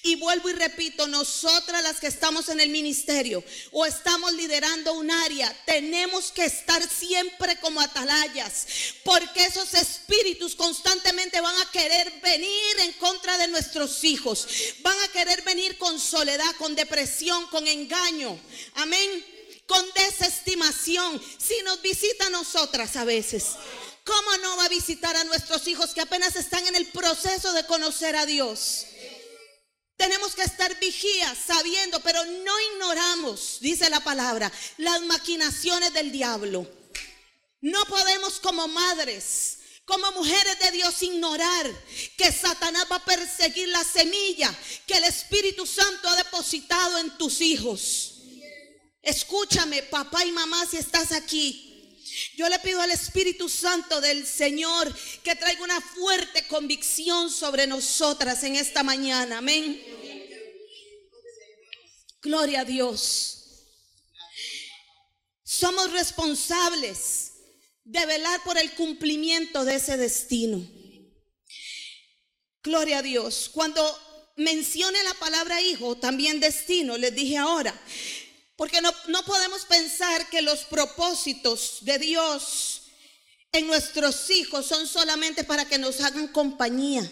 Y 0.04 0.16
vuelvo 0.16 0.50
y 0.50 0.54
repito, 0.54 1.08
nosotras 1.08 1.82
las 1.82 2.00
que 2.00 2.08
estamos 2.08 2.50
en 2.50 2.60
el 2.60 2.70
ministerio 2.70 3.42
o 3.72 3.86
estamos 3.86 4.34
liderando 4.34 4.94
un 4.94 5.10
área, 5.10 5.56
tenemos 5.66 6.34
que 6.34 6.44
estar 6.44 6.86
siempre 6.90 7.58
como 7.62 7.80
atalayas, 7.80 8.68
porque 9.06 9.46
esos 9.46 9.74
espíritus 9.74 10.56
constantemente 10.56 11.40
van 11.40 11.56
a 11.56 11.72
querer 11.72 12.12
venir 12.22 12.80
en 12.80 12.92
contra 12.94 13.38
de 13.38 13.48
nuestros 13.48 14.04
hijos, 14.04 14.46
van 14.82 15.00
a 15.04 15.08
querer 15.08 15.42
venir 15.44 15.78
con 15.78 15.98
soledad, 16.00 16.54
con 16.58 16.76
depresión, 16.76 17.48
con 17.48 17.66
engaño, 17.66 18.38
amén, 18.76 19.26
con 19.68 19.86
desestimación, 19.94 21.22
si 21.38 21.62
nos 21.64 21.82
visita 21.82 22.26
a 22.26 22.32
nosotras 22.32 22.98
a 22.98 23.06
veces. 23.06 23.52
¿Cómo 24.04 24.38
no 24.38 24.58
va 24.58 24.66
a 24.66 24.70
visitar 24.70 25.16
a 25.16 25.24
nuestros 25.24 25.66
hijos 25.68 25.94
que 25.94 26.02
apenas 26.02 26.36
están 26.36 26.66
en 26.68 26.76
el 26.76 26.88
proceso 26.88 27.54
de 27.54 27.66
conocer 27.66 28.16
a 28.18 28.26
Dios? 28.26 28.88
Tenemos 30.02 30.34
que 30.34 30.42
estar 30.42 30.80
vigías, 30.80 31.38
sabiendo, 31.46 32.00
pero 32.00 32.26
no 32.26 32.60
ignoramos, 32.74 33.60
dice 33.62 33.88
la 33.88 34.00
palabra, 34.00 34.52
las 34.78 35.00
maquinaciones 35.04 35.94
del 35.94 36.12
diablo. 36.12 36.68
No 37.62 37.86
podemos 37.86 38.40
como 38.40 38.68
madres, 38.68 39.60
como 39.86 40.12
mujeres 40.14 40.58
de 40.58 40.72
Dios 40.72 41.04
ignorar 41.04 41.72
que 42.18 42.32
Satanás 42.32 42.88
va 42.92 42.96
a 42.96 43.06
perseguir 43.06 43.68
la 43.68 43.84
semilla 43.84 44.52
que 44.88 44.98
el 44.98 45.04
Espíritu 45.04 45.68
Santo 45.68 46.10
ha 46.10 46.16
depositado 46.16 46.98
en 46.98 47.16
tus 47.20 47.40
hijos. 47.40 48.24
Escúchame, 49.04 49.84
papá 49.84 50.26
y 50.26 50.32
mamá, 50.32 50.66
si 50.66 50.78
estás 50.78 51.12
aquí. 51.12 51.71
Yo 52.36 52.50
le 52.50 52.60
pido 52.60 52.82
al 52.82 52.92
Espíritu 52.92 53.48
Santo 53.50 54.02
del 54.02 54.26
Señor 54.26 54.94
que 55.24 55.36
traiga 55.36 55.64
una 55.64 55.80
fuerte 55.82 56.48
convicción 56.48 57.30
sobre 57.30 57.68
nosotras 57.68 58.44
en 58.44 58.56
esta 58.56 58.84
mañana. 58.84 59.38
Amén. 59.40 59.82
Gloria 62.22 62.62
a 62.62 62.66
Dios. 62.66 63.38
Somos 65.44 65.92
responsables 65.92 67.34
de 67.84 68.06
velar 68.06 68.42
por 68.44 68.58
el 68.58 68.72
cumplimiento 68.72 69.66
de 69.66 69.76
ese 69.76 69.98
destino. 69.98 70.66
Gloria 72.64 73.00
a 73.00 73.02
Dios. 73.02 73.50
Cuando 73.52 73.82
mencione 74.38 75.04
la 75.04 75.14
palabra 75.16 75.62
hijo, 75.62 75.98
también 75.98 76.40
destino, 76.40 76.98
les 76.98 77.14
dije 77.14 77.38
ahora, 77.38 77.74
porque 78.62 78.80
no, 78.80 78.94
no 79.08 79.26
podemos 79.26 79.66
pensar 79.66 80.30
que 80.30 80.44
los 80.44 80.66
propósitos 80.66 81.80
de 81.82 81.98
Dios 81.98 82.84
en 83.52 83.66
nuestros 83.66 84.30
hijos 84.30 84.68
son 84.68 84.86
solamente 84.88 85.44
para 85.44 85.66
que 85.66 85.80
nos 85.80 86.00
hagan 86.00 86.28
compañía. 86.28 87.12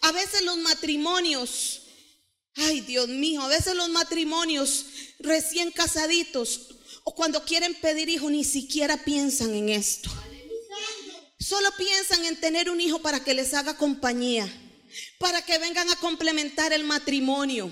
A 0.00 0.12
veces 0.12 0.40
los 0.40 0.56
matrimonios 0.56 1.82
Ay, 2.54 2.80
Dios 2.80 3.08
mío, 3.08 3.42
a 3.42 3.48
veces 3.48 3.74
los 3.74 3.90
matrimonios 3.90 4.86
recién 5.18 5.70
casaditos 5.70 6.68
o 7.04 7.14
cuando 7.14 7.44
quieren 7.44 7.74
pedir 7.74 8.08
hijo 8.08 8.30
ni 8.30 8.42
siquiera 8.42 9.04
piensan 9.04 9.54
en 9.54 9.68
esto. 9.68 10.10
Solo 11.38 11.68
piensan 11.76 12.24
en 12.24 12.40
tener 12.40 12.70
un 12.70 12.80
hijo 12.80 13.00
para 13.00 13.22
que 13.22 13.34
les 13.34 13.52
haga 13.52 13.76
compañía, 13.76 14.50
para 15.18 15.44
que 15.44 15.58
vengan 15.58 15.90
a 15.90 15.96
complementar 15.96 16.72
el 16.72 16.84
matrimonio, 16.84 17.70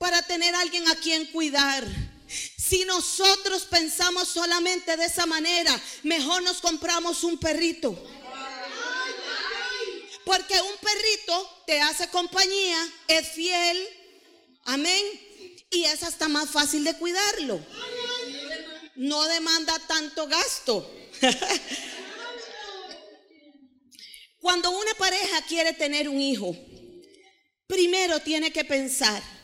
para 0.00 0.22
tener 0.22 0.54
alguien 0.54 0.88
a 0.88 0.96
quien 0.96 1.26
cuidar. 1.26 1.84
Si 2.26 2.86
nosotros 2.86 3.66
pensamos 3.66 4.28
solamente 4.28 4.96
de 4.96 5.04
esa 5.04 5.26
manera, 5.26 5.78
mejor 6.04 6.42
nos 6.42 6.62
compramos 6.62 7.22
un 7.22 7.36
perrito. 7.36 7.92
Porque 10.24 10.58
un 10.58 10.76
perrito 10.78 11.62
te 11.66 11.82
hace 11.82 12.08
compañía, 12.08 12.78
es 13.08 13.28
fiel, 13.28 13.88
amén, 14.64 15.04
y 15.70 15.84
es 15.84 16.02
hasta 16.02 16.28
más 16.28 16.48
fácil 16.48 16.82
de 16.82 16.94
cuidarlo. 16.94 17.60
No 18.94 19.22
demanda 19.24 19.78
tanto 19.80 20.26
gasto. 20.28 20.90
Cuando 24.40 24.70
una 24.70 24.94
pareja 24.94 25.42
quiere 25.42 25.74
tener 25.74 26.08
un 26.08 26.22
hijo, 26.22 26.56
primero 27.66 28.18
tiene 28.20 28.50
que 28.50 28.64
pensar 28.64 29.39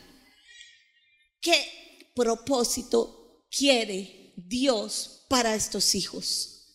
qué 1.47 2.11
propósito 2.13 3.45
quiere 3.49 4.33
Dios 4.35 5.23
para 5.29 5.55
estos 5.55 5.95
hijos, 5.95 6.65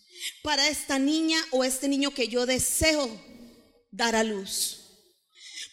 para 0.43 0.67
esta 0.67 0.99
niña 0.99 1.37
o 1.51 1.63
este 1.63 1.89
niño 1.89 2.15
que 2.15 2.29
yo 2.29 2.47
deseo 2.47 3.07
dar 3.91 4.17
a 4.17 4.25
luz. 4.25 4.79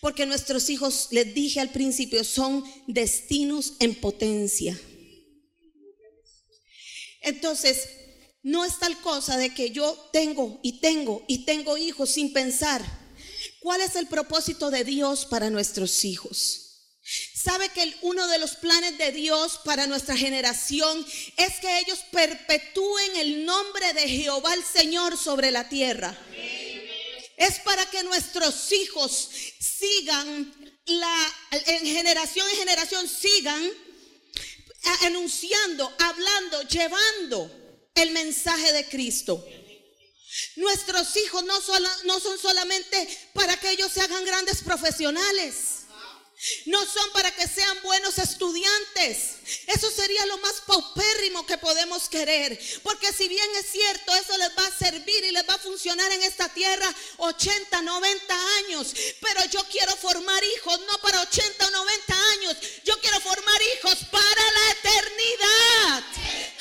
Porque 0.02 0.26
nuestros 0.26 0.70
hijos, 0.70 1.08
les 1.12 1.34
dije 1.34 1.62
al 1.62 1.72
principio, 1.72 2.26
son 2.26 2.62
destinos 2.88 3.76
en 3.80 3.96
potencia. 3.96 4.78
Entonces, 7.22 7.88
no 8.44 8.66
es 8.66 8.80
tal 8.80 9.00
cosa 9.00 9.38
de 9.38 9.54
que 9.54 9.72
yo 9.72 9.94
tengo 10.12 10.60
y 10.62 10.82
tengo 10.82 11.24
y 11.26 11.46
tengo 11.46 11.78
hijos 11.78 12.10
sin 12.10 12.34
pensar. 12.34 12.84
¿Cuál 13.62 13.80
es 13.80 13.96
el 13.96 14.08
propósito 14.08 14.70
de 14.70 14.84
Dios 14.84 15.26
para 15.26 15.50
nuestros 15.50 16.04
hijos? 16.04 16.69
¿Sabe 17.42 17.70
que 17.70 17.96
uno 18.02 18.28
de 18.28 18.38
los 18.38 18.58
planes 18.58 18.98
de 18.98 19.14
Dios 19.14 19.62
para 19.64 19.88
nuestra 19.88 20.18
generación 20.18 21.06
es 21.38 21.56
que 21.62 21.80
ellos 21.80 22.00
perpetúen 22.12 23.16
el 23.16 23.46
nombre 23.46 23.94
de 23.94 24.10
Jehová 24.10 24.54
el 24.54 24.66
Señor 24.66 25.18
sobre 25.18 25.50
la 25.50 25.70
tierra? 25.70 26.18
Es 27.38 27.60
para 27.60 27.90
que 27.90 28.04
nuestros 28.04 28.74
hijos 28.74 29.30
sigan 29.58 30.54
la 30.86 31.34
en 31.52 31.86
generación 31.86 32.46
en 32.50 32.58
generación 32.58 33.08
sigan 33.08 33.72
anunciando, 35.04 35.94
hablando, 35.98 36.62
llevando 36.64 37.50
el 37.96 38.12
mensaje 38.12 38.74
de 38.74 38.90
Cristo. 38.90 39.46
Nuestros 40.58 41.16
hijos 41.16 41.46
no, 41.46 41.58
no 42.04 42.20
son 42.20 42.38
solamente 42.38 43.18
para 43.34 43.58
que 43.58 43.72
ellos 43.72 43.94
se 43.94 44.02
hagan 44.02 44.26
grandes 44.26 44.62
profesionales. 44.62 45.79
No 46.66 46.86
son 46.86 47.12
para 47.12 47.32
que 47.36 47.48
sean 47.48 47.82
buenos 47.84 48.18
estudiantes. 48.18 49.40
Eso 49.68 49.92
sería 49.92 50.26
lo 50.26 50.38
más 50.38 50.62
paupérrimo 50.66 51.46
que 51.46 51.58
podemos 51.58 52.08
querer. 52.08 52.58
Porque 52.82 53.12
si 53.12 53.28
bien 53.28 53.48
es 53.58 53.70
cierto, 53.70 54.16
eso 54.16 54.38
les 54.38 54.58
va 54.58 54.66
a 54.66 54.78
servir 54.78 55.26
y 55.26 55.32
les 55.32 55.48
va 55.48 55.56
a 55.56 55.60
funcionar 55.60 56.10
en 56.14 56.24
esta 56.24 56.48
tierra 56.50 56.94
80, 57.18 57.82
90 57.82 58.36
años. 58.60 58.94
Pero 59.20 59.44
yo 59.46 59.64
quiero 59.70 59.94
formar 59.98 60.42
hijos, 60.56 60.80
no 60.88 60.98
para 61.00 61.22
80 61.22 61.68
o 61.68 61.72
90 61.72 62.30
años. 62.32 62.58
Yo 62.86 62.98
quiero 63.02 63.20
formar 63.20 63.62
hijos 63.76 63.98
para 64.10 64.52
la 64.52 64.72
eternidad. 64.72 66.04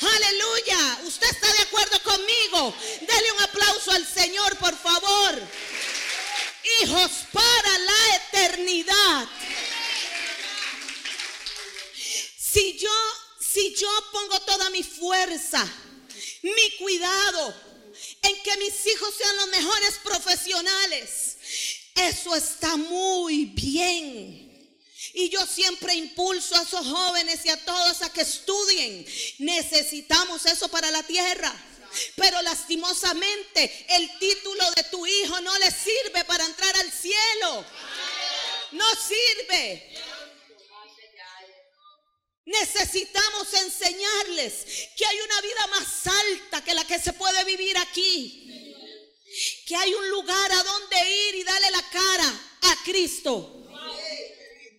Aleluya. 0.01 0.99
¿Usted 1.05 1.29
está 1.29 1.53
de 1.53 1.61
acuerdo 1.61 2.03
conmigo? 2.03 2.75
Dele 2.99 3.31
un 3.31 3.41
aplauso 3.43 3.91
al 3.91 4.05
Señor, 4.05 4.57
por 4.57 4.77
favor. 4.77 5.41
Hijos 6.81 7.11
para 7.31 7.77
la 7.77 8.15
eternidad. 8.15 9.29
Si 12.51 12.77
yo, 12.77 12.89
si 13.39 13.75
yo 13.75 13.89
pongo 14.11 14.39
toda 14.41 14.69
mi 14.69 14.83
fuerza, 14.83 15.65
mi 16.41 16.77
cuidado 16.77 17.53
en 18.21 18.43
que 18.43 18.57
mis 18.57 18.85
hijos 18.87 19.13
sean 19.15 19.35
los 19.37 19.47
mejores 19.49 19.99
profesionales, 20.03 21.37
eso 21.95 22.35
está 22.35 22.75
muy 22.77 23.45
bien. 23.45 24.49
Y 25.13 25.29
yo 25.29 25.45
siempre 25.45 25.95
impulso 25.95 26.55
a 26.55 26.63
esos 26.63 26.85
jóvenes 26.85 27.45
y 27.45 27.49
a 27.49 27.65
todos 27.65 28.01
a 28.01 28.13
que 28.13 28.21
estudien. 28.21 29.05
Necesitamos 29.39 30.45
eso 30.45 30.69
para 30.69 30.91
la 30.91 31.03
tierra. 31.03 31.53
Pero 32.15 32.41
lastimosamente 32.43 33.85
el 33.89 34.19
título 34.19 34.63
de 34.75 34.83
tu 34.83 35.05
hijo 35.05 35.41
no 35.41 35.57
le 35.57 35.71
sirve 35.71 36.23
para 36.25 36.45
entrar 36.45 36.75
al 36.77 36.91
cielo. 36.91 37.65
No 38.71 38.85
sirve. 38.95 39.97
Necesitamos 42.49 43.53
enseñarles 43.53 44.65
que 44.97 45.05
hay 45.05 45.17
una 45.21 45.41
vida 45.41 45.67
más 45.67 46.07
alta 46.07 46.63
que 46.63 46.73
la 46.73 46.83
que 46.83 46.97
se 46.97 47.13
puede 47.13 47.43
vivir 47.43 47.77
aquí. 47.77 48.75
Que 49.67 49.75
hay 49.75 49.93
un 49.93 50.09
lugar 50.09 50.51
a 50.51 50.63
donde 50.63 51.27
ir 51.27 51.35
y 51.35 51.43
darle 51.43 51.69
la 51.69 51.89
cara 51.91 52.41
a 52.63 52.83
Cristo. 52.83 53.67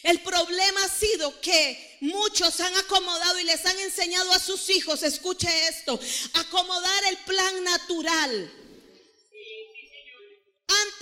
El 0.02 0.20
problema 0.22 0.84
ha 0.84 0.88
sido 0.88 1.40
que 1.40 1.98
muchos 2.00 2.58
han 2.58 2.74
acomodado 2.76 3.38
y 3.38 3.44
les 3.44 3.64
han 3.66 3.78
enseñado 3.78 4.32
a 4.32 4.40
sus 4.40 4.68
hijos, 4.70 5.04
escuche 5.04 5.68
esto, 5.68 6.00
acomodar 6.32 7.04
el 7.04 7.18
plan 7.18 7.62
natural 7.62 8.65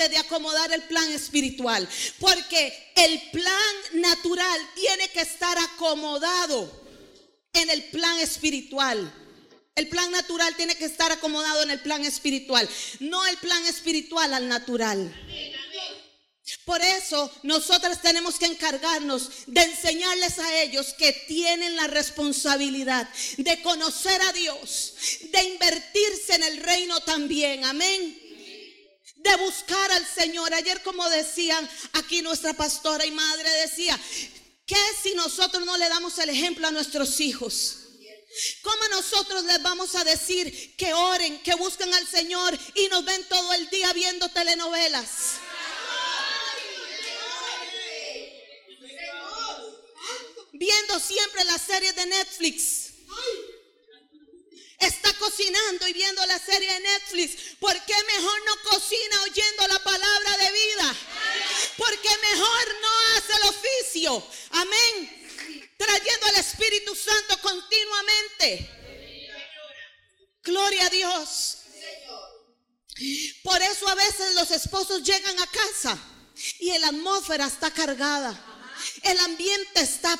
de 0.08 0.18
acomodar 0.18 0.72
el 0.72 0.82
plan 0.84 1.10
espiritual. 1.12 1.88
Porque 2.18 2.92
el 2.96 3.20
plan 3.30 3.74
natural 3.94 4.60
tiene 4.74 5.08
que 5.08 5.20
estar 5.20 5.56
acomodado 5.58 6.84
en 7.52 7.70
el 7.70 7.84
plan 7.84 8.18
espiritual. 8.18 9.12
El 9.74 9.88
plan 9.88 10.10
natural 10.12 10.54
tiene 10.56 10.76
que 10.76 10.84
estar 10.84 11.10
acomodado 11.10 11.62
en 11.62 11.70
el 11.70 11.80
plan 11.80 12.04
espiritual, 12.04 12.68
no 13.00 13.26
el 13.26 13.36
plan 13.38 13.64
espiritual 13.66 14.32
al 14.32 14.48
natural. 14.48 15.12
Por 16.64 16.80
eso 16.80 17.30
nosotras 17.42 18.00
tenemos 18.00 18.38
que 18.38 18.46
encargarnos 18.46 19.30
de 19.46 19.62
enseñarles 19.62 20.38
a 20.38 20.62
ellos 20.62 20.94
que 20.94 21.12
tienen 21.26 21.74
la 21.74 21.88
responsabilidad 21.88 23.08
de 23.36 23.62
conocer 23.62 24.20
a 24.22 24.32
Dios, 24.32 24.94
de 25.32 25.42
invertirse 25.42 26.34
en 26.34 26.42
el 26.44 26.58
reino 26.58 27.00
también. 27.00 27.64
Amén 27.64 28.23
de 29.24 29.36
buscar 29.36 29.90
al 29.90 30.06
Señor. 30.06 30.52
Ayer 30.52 30.82
como 30.82 31.08
decían 31.08 31.68
aquí 31.94 32.22
nuestra 32.22 32.52
pastora 32.52 33.04
y 33.06 33.10
madre 33.10 33.50
decía, 33.62 33.98
¿qué 34.66 34.76
si 35.02 35.14
nosotros 35.14 35.64
no 35.64 35.76
le 35.76 35.88
damos 35.88 36.18
el 36.18 36.28
ejemplo 36.28 36.68
a 36.68 36.70
nuestros 36.70 37.18
hijos? 37.20 37.78
¿Cómo 38.62 38.88
nosotros 38.90 39.44
les 39.44 39.62
vamos 39.62 39.94
a 39.94 40.04
decir 40.04 40.76
que 40.76 40.92
oren, 40.92 41.42
que 41.42 41.54
busquen 41.54 41.92
al 41.94 42.06
Señor 42.06 42.56
y 42.74 42.88
nos 42.88 43.04
ven 43.04 43.24
todo 43.28 43.52
el 43.54 43.70
día 43.70 43.92
viendo 43.92 44.28
telenovelas? 44.28 45.08
Viendo 50.52 51.00
siempre 51.00 51.44
las 51.44 51.62
series 51.62 51.96
de 51.96 52.06
Netflix 52.06 52.84
está 54.86 55.12
cocinando 55.14 55.88
y 55.88 55.92
viendo 55.92 56.24
la 56.26 56.38
serie 56.38 56.72
de 56.72 56.80
Netflix, 56.80 57.56
¿por 57.58 57.72
qué 57.84 57.94
mejor 58.04 58.40
no 58.46 58.70
cocina 58.70 59.22
oyendo 59.22 59.68
la 59.68 59.78
palabra 59.82 60.36
de 60.38 60.52
vida? 60.52 60.96
Porque 61.76 62.08
mejor 62.32 62.74
no 62.80 62.88
hace 63.16 63.32
el 63.32 63.42
oficio. 63.48 64.28
Amén. 64.50 65.72
Trayendo 65.76 66.26
al 66.26 66.36
Espíritu 66.36 66.94
Santo 66.94 67.40
continuamente. 67.40 68.70
Gloria 70.42 70.86
a 70.86 70.90
Dios. 70.90 71.58
Por 73.42 73.60
eso 73.62 73.88
a 73.88 73.94
veces 73.94 74.34
los 74.34 74.50
esposos 74.50 75.02
llegan 75.02 75.38
a 75.40 75.46
casa 75.46 75.98
y 76.60 76.76
la 76.78 76.88
atmósfera 76.88 77.46
está 77.46 77.70
cargada. 77.72 78.38
El 79.02 79.18
ambiente 79.20 79.80
está, 79.80 80.18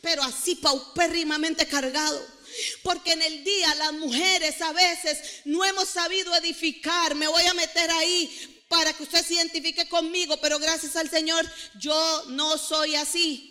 pero 0.00 0.22
así 0.22 0.54
paupérrimamente 0.56 1.66
cargado. 1.66 2.33
Porque 2.82 3.12
en 3.12 3.22
el 3.22 3.44
día 3.44 3.74
las 3.76 3.92
mujeres 3.92 4.60
a 4.60 4.72
veces 4.72 5.42
no 5.44 5.64
hemos 5.64 5.88
sabido 5.88 6.34
edificar. 6.36 7.14
Me 7.14 7.28
voy 7.28 7.44
a 7.44 7.54
meter 7.54 7.90
ahí 7.90 8.64
para 8.68 8.92
que 8.92 9.02
usted 9.02 9.24
se 9.24 9.34
identifique 9.34 9.88
conmigo, 9.88 10.36
pero 10.40 10.58
gracias 10.58 10.96
al 10.96 11.10
Señor 11.10 11.44
yo 11.78 12.24
no 12.28 12.58
soy 12.58 12.96
así. 12.96 13.50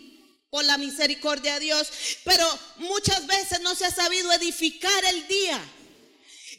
Por 0.49 0.65
la 0.65 0.77
misericordia 0.77 1.55
de 1.55 1.61
Dios. 1.61 1.87
Pero 2.23 2.47
muchas 2.77 3.25
veces 3.25 3.61
no 3.61 3.73
se 3.73 3.85
ha 3.85 3.91
sabido 3.91 4.31
edificar 4.31 5.03
el 5.05 5.27
día 5.27 5.59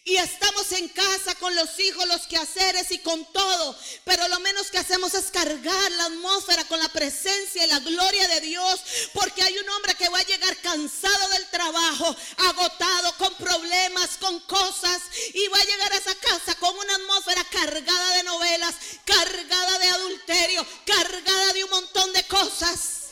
y 0.06 0.16
estamos 0.16 0.70
en 0.72 0.86
casa 0.90 1.34
con 1.36 1.54
los 1.54 1.80
hijos, 1.80 2.06
los 2.06 2.26
quehaceres 2.26 2.90
y 2.90 2.98
con 2.98 3.24
todo, 3.32 3.74
pero 4.04 4.28
lo 4.28 4.38
menos 4.40 4.70
que 4.70 4.76
hacemos 4.76 5.14
es 5.14 5.30
cargar 5.30 5.92
la 5.92 6.04
atmósfera 6.04 6.62
con 6.64 6.78
la 6.78 6.90
presencia 6.90 7.64
y 7.64 7.68
la 7.68 7.80
gloria 7.80 8.28
de 8.28 8.40
Dios, 8.42 8.80
porque 9.14 9.42
hay 9.42 9.56
un 9.56 9.68
hombre 9.70 9.94
que 9.94 10.10
va 10.10 10.18
a 10.18 10.24
llegar 10.24 10.54
cansado 10.58 11.28
del 11.30 11.48
trabajo, 11.48 12.14
agotado, 12.36 13.16
con 13.16 13.34
problemas, 13.36 14.18
con 14.20 14.40
cosas, 14.40 15.00
y 15.32 15.48
va 15.48 15.58
a 15.58 15.64
llegar 15.64 15.92
a 15.94 15.96
esa 15.96 16.14
casa 16.16 16.54
con 16.56 16.76
una 16.76 16.96
atmósfera 16.96 17.42
cargada 17.44 18.16
de 18.16 18.22
novelas, 18.24 18.74
cargada 19.06 19.78
de 19.78 19.88
adulterio, 19.88 20.66
cargada 20.84 21.52
de 21.54 21.64
un 21.64 21.70
montón 21.70 22.12
de 22.12 22.26
cosas. 22.26 23.04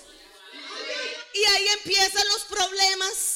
Y 1.33 1.42
ahí 1.42 1.68
empiezan 1.68 2.28
los 2.28 2.42
problemas 2.42 3.32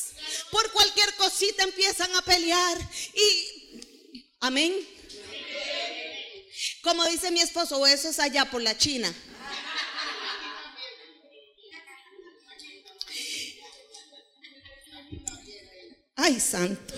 por 0.50 0.70
cualquier 0.72 1.14
cosita 1.16 1.62
empiezan 1.62 2.14
a 2.14 2.22
pelear. 2.22 2.78
Y, 3.14 4.24
amén. 4.40 4.74
Como 6.82 7.04
dice 7.06 7.30
mi 7.30 7.40
esposo, 7.40 7.86
eso 7.86 8.08
es 8.08 8.18
allá 8.18 8.44
por 8.50 8.62
la 8.62 8.76
China. 8.76 9.12
Ay, 16.16 16.40
santo. 16.40 16.94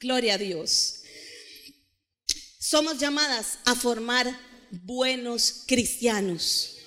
Gloria 0.00 0.34
a 0.34 0.38
Dios. 0.38 1.02
Somos 2.58 2.98
llamadas 2.98 3.58
a 3.64 3.74
formar 3.74 4.26
buenos 4.70 5.64
cristianos. 5.66 6.79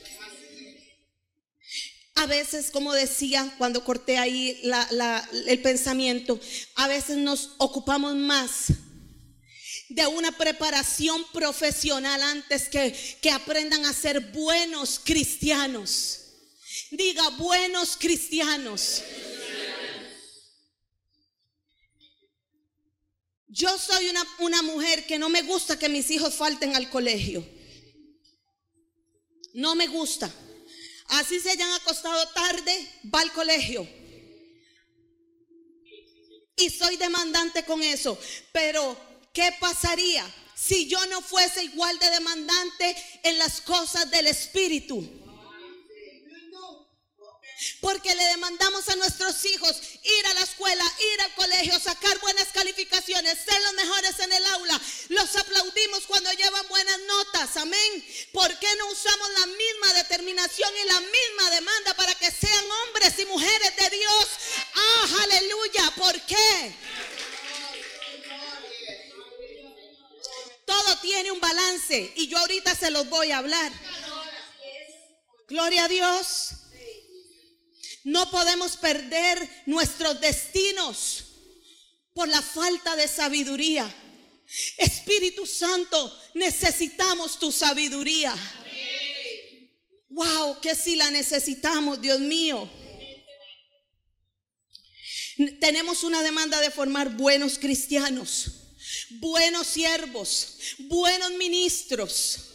A 2.15 2.25
veces, 2.27 2.69
como 2.71 2.93
decía 2.93 3.53
cuando 3.57 3.83
corté 3.83 4.17
ahí 4.17 4.61
el 5.47 5.61
pensamiento, 5.61 6.39
a 6.75 6.87
veces 6.87 7.17
nos 7.17 7.51
ocupamos 7.57 8.15
más 8.15 8.67
de 9.89 10.07
una 10.07 10.31
preparación 10.31 11.23
profesional 11.33 12.21
antes 12.21 12.69
que, 12.69 12.95
que 13.21 13.31
aprendan 13.31 13.85
a 13.85 13.93
ser 13.93 14.19
buenos 14.31 14.99
cristianos. 15.03 16.19
Diga, 16.91 17.29
buenos 17.29 17.97
cristianos. 17.97 19.01
Yo 23.47 23.77
soy 23.77 24.09
una, 24.09 24.23
una 24.39 24.61
mujer 24.63 25.05
que 25.05 25.19
no 25.19 25.29
me 25.29 25.43
gusta 25.43 25.77
que 25.77 25.89
mis 25.89 26.09
hijos 26.09 26.33
falten 26.33 26.75
al 26.75 26.89
colegio. 26.89 27.45
No 29.53 29.75
me 29.75 29.87
gusta. 29.87 30.31
Así 31.07 31.39
se 31.39 31.51
hayan 31.51 31.71
acostado 31.71 32.27
tarde, 32.29 32.91
va 33.13 33.21
al 33.21 33.31
colegio. 33.33 33.87
Y 36.55 36.69
soy 36.69 36.97
demandante 36.97 37.63
con 37.65 37.81
eso. 37.81 38.17
Pero, 38.51 38.97
¿qué 39.33 39.53
pasaría 39.59 40.25
si 40.55 40.87
yo 40.87 41.03
no 41.07 41.21
fuese 41.21 41.63
igual 41.63 41.97
de 41.99 42.09
demandante 42.09 42.95
en 43.23 43.37
las 43.37 43.61
cosas 43.61 44.09
del 44.11 44.27
Espíritu? 44.27 45.22
Porque 47.81 48.15
le 48.15 48.23
demandamos 48.25 48.87
a 48.89 48.95
nuestros 48.95 49.43
hijos 49.45 49.75
ir 50.03 50.27
a 50.27 50.33
la 50.33 50.41
escuela, 50.41 50.83
ir 51.13 51.21
al 51.21 51.33
colegio, 51.35 51.79
sacar 51.79 52.19
buenas 52.19 52.47
calificaciones, 52.49 53.37
ser 53.45 53.61
los 53.61 53.73
mejores 53.73 54.19
en 54.19 54.33
el 54.33 54.45
aula. 54.47 54.81
Los 55.09 55.35
aplaudimos 55.35 56.05
cuando 56.07 56.31
llevan 56.33 56.67
buenas 56.67 56.99
notas. 56.99 57.57
Amén. 57.57 58.05
¿Por 58.31 58.57
qué 58.59 58.75
no 58.77 58.87
usamos 58.87 59.29
la 59.39 59.45
misma 59.47 59.93
determinación 59.93 60.71
y 60.83 60.87
la 60.87 60.99
misma 60.99 61.49
demanda 61.51 61.93
para 61.95 62.15
que 62.15 62.31
sean 62.31 62.65
hombres 62.83 63.17
y 63.19 63.25
mujeres 63.25 63.75
de 63.75 63.89
Dios? 63.89 64.27
Ah, 64.75 65.07
aleluya. 65.23 65.93
¿Por 65.95 66.21
qué? 66.21 66.75
Todo 70.65 70.97
tiene 70.99 71.31
un 71.31 71.39
balance 71.39 72.13
y 72.15 72.27
yo 72.27 72.37
ahorita 72.37 72.75
se 72.75 72.89
los 72.89 73.07
voy 73.09 73.31
a 73.31 73.37
hablar. 73.37 73.71
Gloria 75.47 75.85
a 75.85 75.87
Dios. 75.87 76.62
No 78.03 78.29
podemos 78.29 78.77
perder 78.77 79.63
nuestros 79.65 80.19
destinos 80.19 81.25
por 82.13 82.27
la 82.27 82.41
falta 82.41 82.95
de 82.95 83.07
sabiduría. 83.07 83.93
Espíritu 84.77 85.45
Santo, 85.45 86.21
necesitamos 86.33 87.39
tu 87.39 87.51
sabiduría. 87.51 88.35
Wow, 90.09 90.59
que 90.61 90.75
si 90.75 90.95
la 90.95 91.09
necesitamos, 91.09 91.99
Dios 91.99 92.19
mío. 92.19 92.69
Tenemos 95.59 96.03
una 96.03 96.21
demanda 96.21 96.61
de 96.61 96.69
formar 96.69 97.09
buenos 97.09 97.57
cristianos, 97.57 98.51
buenos 99.09 99.65
siervos, 99.65 100.57
buenos 100.77 101.31
ministros. 101.31 102.49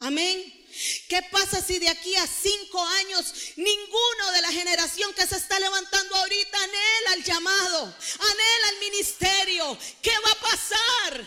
Amén. 0.00 0.59
¿Qué 1.08 1.22
pasa 1.30 1.62
si 1.62 1.78
de 1.78 1.88
aquí 1.88 2.14
a 2.16 2.26
cinco 2.26 2.84
años 2.84 3.34
ninguno 3.56 4.32
de 4.32 4.42
la 4.42 4.52
generación 4.52 5.12
que 5.14 5.26
se 5.26 5.36
está 5.36 5.58
levantando 5.58 6.16
ahorita 6.16 6.58
anhela 6.62 7.14
el 7.14 7.24
llamado, 7.24 7.96
anhela 8.18 8.68
el 8.72 8.78
ministerio? 8.78 9.78
¿Qué 10.02 10.12
va 10.24 10.30
a 10.30 10.40
pasar? 10.40 11.26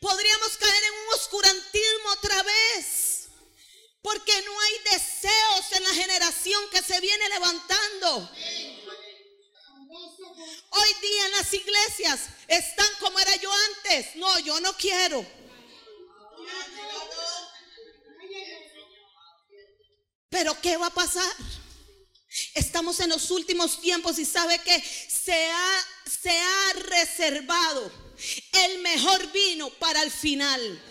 Podríamos 0.00 0.56
caer 0.56 0.84
en 0.84 0.92
un 0.92 1.14
oscurantismo 1.14 2.10
otra 2.12 2.42
vez. 2.42 3.28
Porque 4.00 4.32
no 4.42 4.60
hay 4.60 4.78
deseos 4.92 5.72
en 5.72 5.82
la 5.82 5.94
generación 5.94 6.70
que 6.70 6.82
se 6.82 7.00
viene 7.00 7.28
levantando. 7.30 8.30
Hoy 10.70 10.94
día 11.02 11.26
en 11.26 11.32
las 11.32 11.52
iglesias 11.52 12.20
están 12.46 12.88
como 13.00 13.18
era 13.18 13.34
yo 13.36 13.52
antes. 13.52 14.14
No, 14.16 14.38
yo 14.38 14.60
no 14.60 14.76
quiero. 14.76 15.26
Pero 20.30 20.60
¿qué 20.60 20.76
va 20.76 20.86
a 20.86 20.94
pasar? 20.94 21.32
Estamos 22.54 23.00
en 23.00 23.10
los 23.10 23.30
últimos 23.30 23.80
tiempos 23.80 24.18
y 24.18 24.24
sabe 24.24 24.58
que 24.58 24.80
se 24.80 25.50
ha, 25.50 25.86
se 26.22 26.30
ha 26.30 26.72
reservado 26.74 27.90
el 28.52 28.78
mejor 28.80 29.32
vino 29.32 29.70
para 29.70 30.02
el 30.02 30.10
final. 30.10 30.82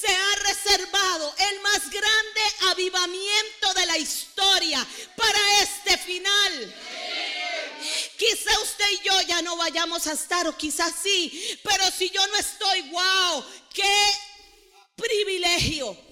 Se 0.00 0.08
ha 0.08 0.34
reservado 0.48 1.34
el 1.50 1.60
más 1.60 1.90
grande 1.90 2.40
avivamiento 2.70 3.74
de 3.74 3.86
la 3.86 3.98
historia 3.98 4.86
para 5.16 5.62
este 5.62 5.98
final. 5.98 6.74
Quizá 8.16 8.60
usted 8.60 8.84
y 8.92 9.04
yo 9.04 9.20
ya 9.22 9.42
no 9.42 9.56
vayamos 9.56 10.06
a 10.06 10.12
estar, 10.12 10.46
o 10.46 10.56
quizás 10.56 10.94
sí, 11.02 11.58
pero 11.64 11.84
si 11.90 12.10
yo 12.10 12.24
no 12.28 12.36
estoy, 12.36 12.82
wow, 12.90 13.44
qué 13.74 14.12
privilegio 14.94 16.11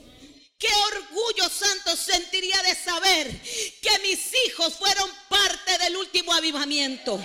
Qué 0.60 0.68
orgullo 0.94 1.48
santo 1.48 1.96
sentiría 1.96 2.62
de 2.62 2.74
saber 2.74 3.40
que 3.80 3.98
mis 4.00 4.20
hijos 4.44 4.74
fueron 4.74 5.10
parte 5.30 5.78
del 5.78 5.96
último 5.96 6.34
avivamiento. 6.34 7.18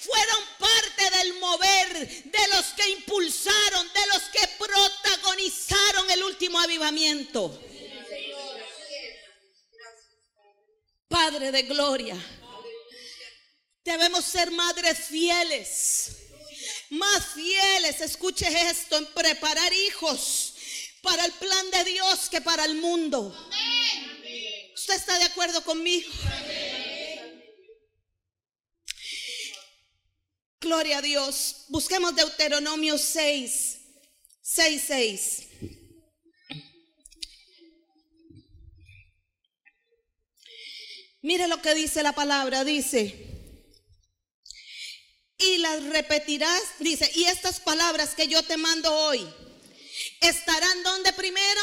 Fueron 0.00 0.44
parte 0.58 1.18
del 1.18 1.34
mover, 1.34 2.24
de 2.24 2.48
los 2.48 2.66
que 2.76 2.88
impulsaron, 2.88 3.86
de 3.92 4.06
los 4.08 4.22
que 4.24 4.48
protagonizaron 4.58 6.10
el 6.10 6.24
último 6.24 6.58
avivamiento. 6.58 7.62
Padre 11.06 11.52
de 11.52 11.62
gloria, 11.62 12.16
debemos 13.84 14.24
ser 14.24 14.50
madres 14.50 14.98
fieles, 14.98 16.08
más 16.90 17.24
fieles, 17.34 18.00
escuche 18.00 18.48
esto, 18.68 18.96
en 18.96 19.06
preparar 19.12 19.72
hijos 19.72 20.41
para 21.02 21.24
el 21.24 21.32
plan 21.32 21.70
de 21.70 21.84
Dios 21.84 22.30
que 22.30 22.40
para 22.40 22.64
el 22.64 22.76
mundo. 22.76 23.36
¿Usted 24.74 24.94
está 24.94 25.18
de 25.18 25.24
acuerdo 25.24 25.62
conmigo? 25.64 26.10
Gloria 30.60 30.98
a 30.98 31.02
Dios. 31.02 31.64
Busquemos 31.68 32.14
Deuteronomio 32.14 32.96
6, 32.96 33.78
6, 34.40 34.82
6. 34.86 35.48
Mire 41.22 41.46
lo 41.46 41.60
que 41.62 41.74
dice 41.74 42.02
la 42.02 42.12
palabra, 42.12 42.64
dice, 42.64 43.28
y 45.38 45.58
las 45.58 45.84
repetirás, 45.84 46.62
dice, 46.80 47.10
y 47.14 47.24
estas 47.24 47.60
palabras 47.60 48.16
que 48.16 48.26
yo 48.26 48.42
te 48.42 48.56
mando 48.56 48.92
hoy 48.92 49.32
¿Estarán 50.22 50.82
donde 50.82 51.12
primero? 51.12 51.60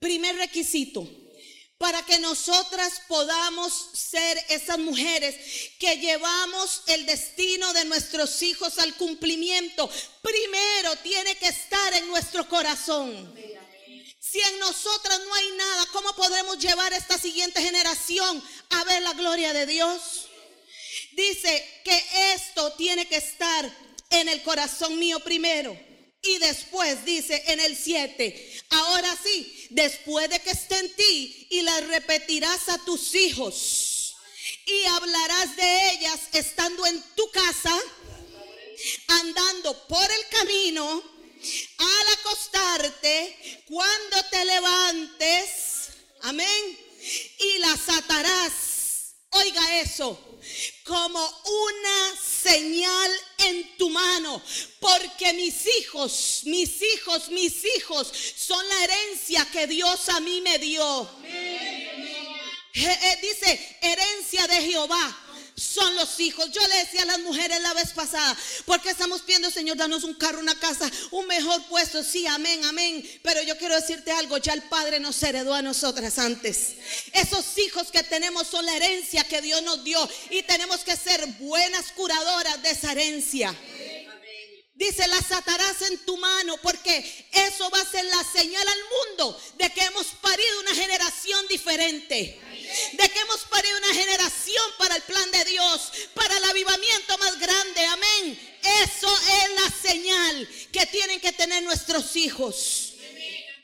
Primer 0.00 0.36
requisito 0.36 1.08
para 1.78 2.04
que 2.04 2.18
nosotras 2.18 3.02
podamos 3.08 3.90
ser 3.94 4.42
esas 4.48 4.78
mujeres 4.78 5.36
que 5.78 5.96
llevamos 5.96 6.82
el 6.86 7.04
destino 7.06 7.72
de 7.72 7.84
nuestros 7.84 8.42
hijos 8.42 8.78
al 8.78 8.94
cumplimiento. 8.94 9.90
Primero 10.22 10.96
tiene 11.02 11.36
que 11.36 11.48
estar 11.48 11.94
en 11.94 12.08
nuestro 12.08 12.48
corazón. 12.48 13.34
Si 14.18 14.40
en 14.40 14.58
nosotras 14.58 15.20
no 15.26 15.34
hay 15.34 15.50
nada, 15.52 15.86
¿cómo 15.92 16.14
podemos 16.16 16.58
llevar 16.58 16.92
a 16.92 16.96
esta 16.96 17.18
siguiente 17.18 17.60
generación 17.60 18.42
a 18.70 18.84
ver 18.84 19.02
la 19.02 19.12
gloria 19.12 19.52
de 19.52 19.66
Dios? 19.66 20.26
Dice 21.12 21.82
que 21.84 22.32
esto 22.34 22.72
tiene 22.72 23.06
que 23.06 23.16
estar 23.16 23.70
en 24.10 24.28
el 24.28 24.42
corazón 24.42 24.98
mío 24.98 25.20
primero. 25.20 25.93
Y 26.24 26.38
después 26.38 27.04
dice 27.04 27.42
en 27.48 27.60
el 27.60 27.76
7, 27.76 28.62
ahora 28.70 29.16
sí, 29.22 29.66
después 29.70 30.28
de 30.30 30.40
que 30.40 30.50
esté 30.50 30.78
en 30.78 30.94
ti 30.94 31.46
y 31.50 31.60
la 31.62 31.80
repetirás 31.80 32.68
a 32.68 32.78
tus 32.84 33.14
hijos 33.14 34.16
y 34.66 34.84
hablarás 34.86 35.56
de 35.56 35.90
ellas 35.92 36.20
estando 36.32 36.86
en 36.86 37.02
tu 37.14 37.30
casa, 37.30 37.78
andando 39.08 39.86
por 39.86 40.04
el 40.10 40.28
camino, 40.30 41.02
al 41.78 42.14
acostarte, 42.18 43.62
cuando 43.66 44.24
te 44.30 44.44
levantes, 44.44 45.48
amén, 46.22 46.78
y 47.38 47.58
las 47.58 47.88
atarás. 47.88 48.73
Oiga 49.36 49.80
eso, 49.80 50.18
como 50.84 51.20
una 51.20 52.16
señal 52.20 53.10
en 53.38 53.76
tu 53.76 53.90
mano, 53.90 54.40
porque 54.80 55.32
mis 55.32 55.66
hijos, 55.78 56.42
mis 56.44 56.80
hijos, 56.82 57.30
mis 57.30 57.64
hijos 57.76 58.12
son 58.36 58.68
la 58.68 58.84
herencia 58.84 59.44
que 59.50 59.66
Dios 59.66 60.08
a 60.08 60.20
mí 60.20 60.40
me 60.40 60.58
dio. 60.58 61.10
dice, 62.74 63.78
herencia 63.82 64.46
de 64.46 64.62
Jehová 64.62 65.23
son 65.56 65.94
los 65.96 66.18
hijos. 66.20 66.50
Yo 66.50 66.60
le 66.66 66.76
decía 66.76 67.02
a 67.02 67.06
las 67.06 67.20
mujeres 67.20 67.60
la 67.60 67.74
vez 67.74 67.92
pasada, 67.92 68.36
porque 68.64 68.90
estamos 68.90 69.22
pidiendo, 69.22 69.50
Señor, 69.50 69.76
danos 69.76 70.04
un 70.04 70.14
carro, 70.14 70.40
una 70.40 70.58
casa, 70.58 70.90
un 71.10 71.26
mejor 71.26 71.62
puesto. 71.66 72.02
Sí, 72.02 72.26
amén, 72.26 72.64
amén. 72.64 73.08
Pero 73.22 73.42
yo 73.42 73.56
quiero 73.56 73.74
decirte 73.74 74.10
algo, 74.12 74.38
ya 74.38 74.52
el 74.52 74.62
Padre 74.62 75.00
nos 75.00 75.22
heredó 75.22 75.54
a 75.54 75.62
nosotras 75.62 76.18
antes. 76.18 76.74
Esos 77.12 77.58
hijos 77.58 77.90
que 77.90 78.02
tenemos 78.02 78.46
son 78.46 78.64
la 78.66 78.76
herencia 78.76 79.24
que 79.24 79.42
Dios 79.42 79.62
nos 79.62 79.84
dio 79.84 80.08
y 80.30 80.42
tenemos 80.42 80.80
que 80.80 80.96
ser 80.96 81.24
buenas 81.38 81.92
curadoras 81.92 82.62
de 82.62 82.70
esa 82.70 82.92
herencia. 82.92 83.54
Dice, 84.76 85.06
las 85.06 85.30
atarás 85.30 85.82
en 85.82 85.98
tu 86.04 86.16
mano 86.16 86.56
porque 86.60 87.28
eso 87.30 87.70
va 87.70 87.80
a 87.80 87.86
ser 87.88 88.04
la 88.06 88.24
señal 88.24 88.66
al 88.66 88.78
mundo 89.08 89.40
de 89.56 89.70
que 89.70 89.84
hemos 89.84 90.06
parido 90.20 90.60
una 90.60 90.74
generación 90.74 91.46
diferente. 91.46 92.40
De 92.92 93.08
que 93.08 93.20
hemos 93.20 93.40
parido 93.42 93.78
una 93.78 93.94
generación 93.94 94.64
para 94.78 94.96
el 94.96 95.02
plan 95.02 95.30
de 95.30 95.44
Dios, 95.44 95.92
para 96.14 96.36
el 96.36 96.44
avivamiento 96.44 97.18
más 97.18 97.38
grande. 97.38 97.86
Amén. 97.86 98.58
Eso 98.82 99.16
es 99.16 99.62
la 99.62 99.90
señal 99.90 100.48
que 100.72 100.86
tienen 100.86 101.20
que 101.20 101.32
tener 101.32 101.62
nuestros 101.62 102.16
hijos. 102.16 102.94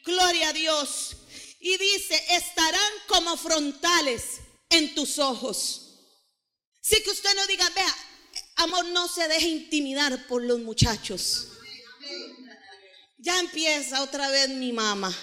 Gloria 0.05 0.51
a 0.51 0.53
Dios. 0.53 1.17
Y 1.61 1.77
dice, 1.77 2.23
estarán 2.31 2.93
como 3.07 3.37
frontales 3.37 4.41
en 4.71 4.95
tus 4.95 5.19
ojos. 5.19 5.91
Sí 6.81 7.03
que 7.03 7.11
usted 7.11 7.35
no 7.35 7.47
diga, 7.47 7.69
vea, 7.71 7.97
amor, 8.57 8.87
no 8.87 9.09
se 9.09 9.29
deje 9.29 9.49
intimidar 9.49 10.27
por 10.27 10.43
los 10.43 10.61
muchachos. 10.61 11.49
Ya 13.19 13.39
empieza 13.39 14.03
otra 14.03 14.29
vez 14.31 14.49
mi 14.49 14.73
mamá. 14.73 15.15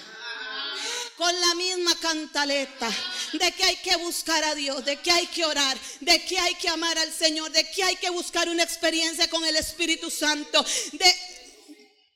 Con 1.18 1.40
la 1.42 1.56
misma 1.56 1.96
cantaleta 2.00 2.90
de 3.34 3.52
que 3.52 3.64
hay 3.64 3.76
que 3.78 3.96
buscar 3.98 4.44
a 4.44 4.56
Dios, 4.56 4.84
de 4.86 4.98
que 4.98 5.12
hay 5.12 5.28
que 5.28 5.46
orar, 5.46 5.78
de 6.00 6.24
que 6.26 6.40
hay 6.40 6.56
que 6.56 6.70
amar 6.70 6.98
al 6.98 7.12
Señor, 7.12 7.52
de 7.52 7.70
que 7.70 7.84
hay 7.84 7.96
que 7.96 8.10
buscar 8.10 8.48
una 8.50 8.64
experiencia 8.64 9.30
con 9.30 9.44
el 9.46 9.56
Espíritu 9.56 10.10
Santo. 10.10 10.66
De 10.94 11.16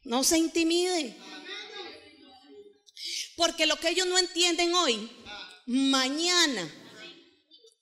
no 0.04 0.24
se 0.24 0.38
intimide. 0.38 1.16
Porque 3.36 3.66
lo 3.66 3.80
que 3.80 3.90
ellos 3.90 4.08
no 4.08 4.18
entienden 4.18 4.74
hoy, 4.74 5.10
mañana 5.66 6.70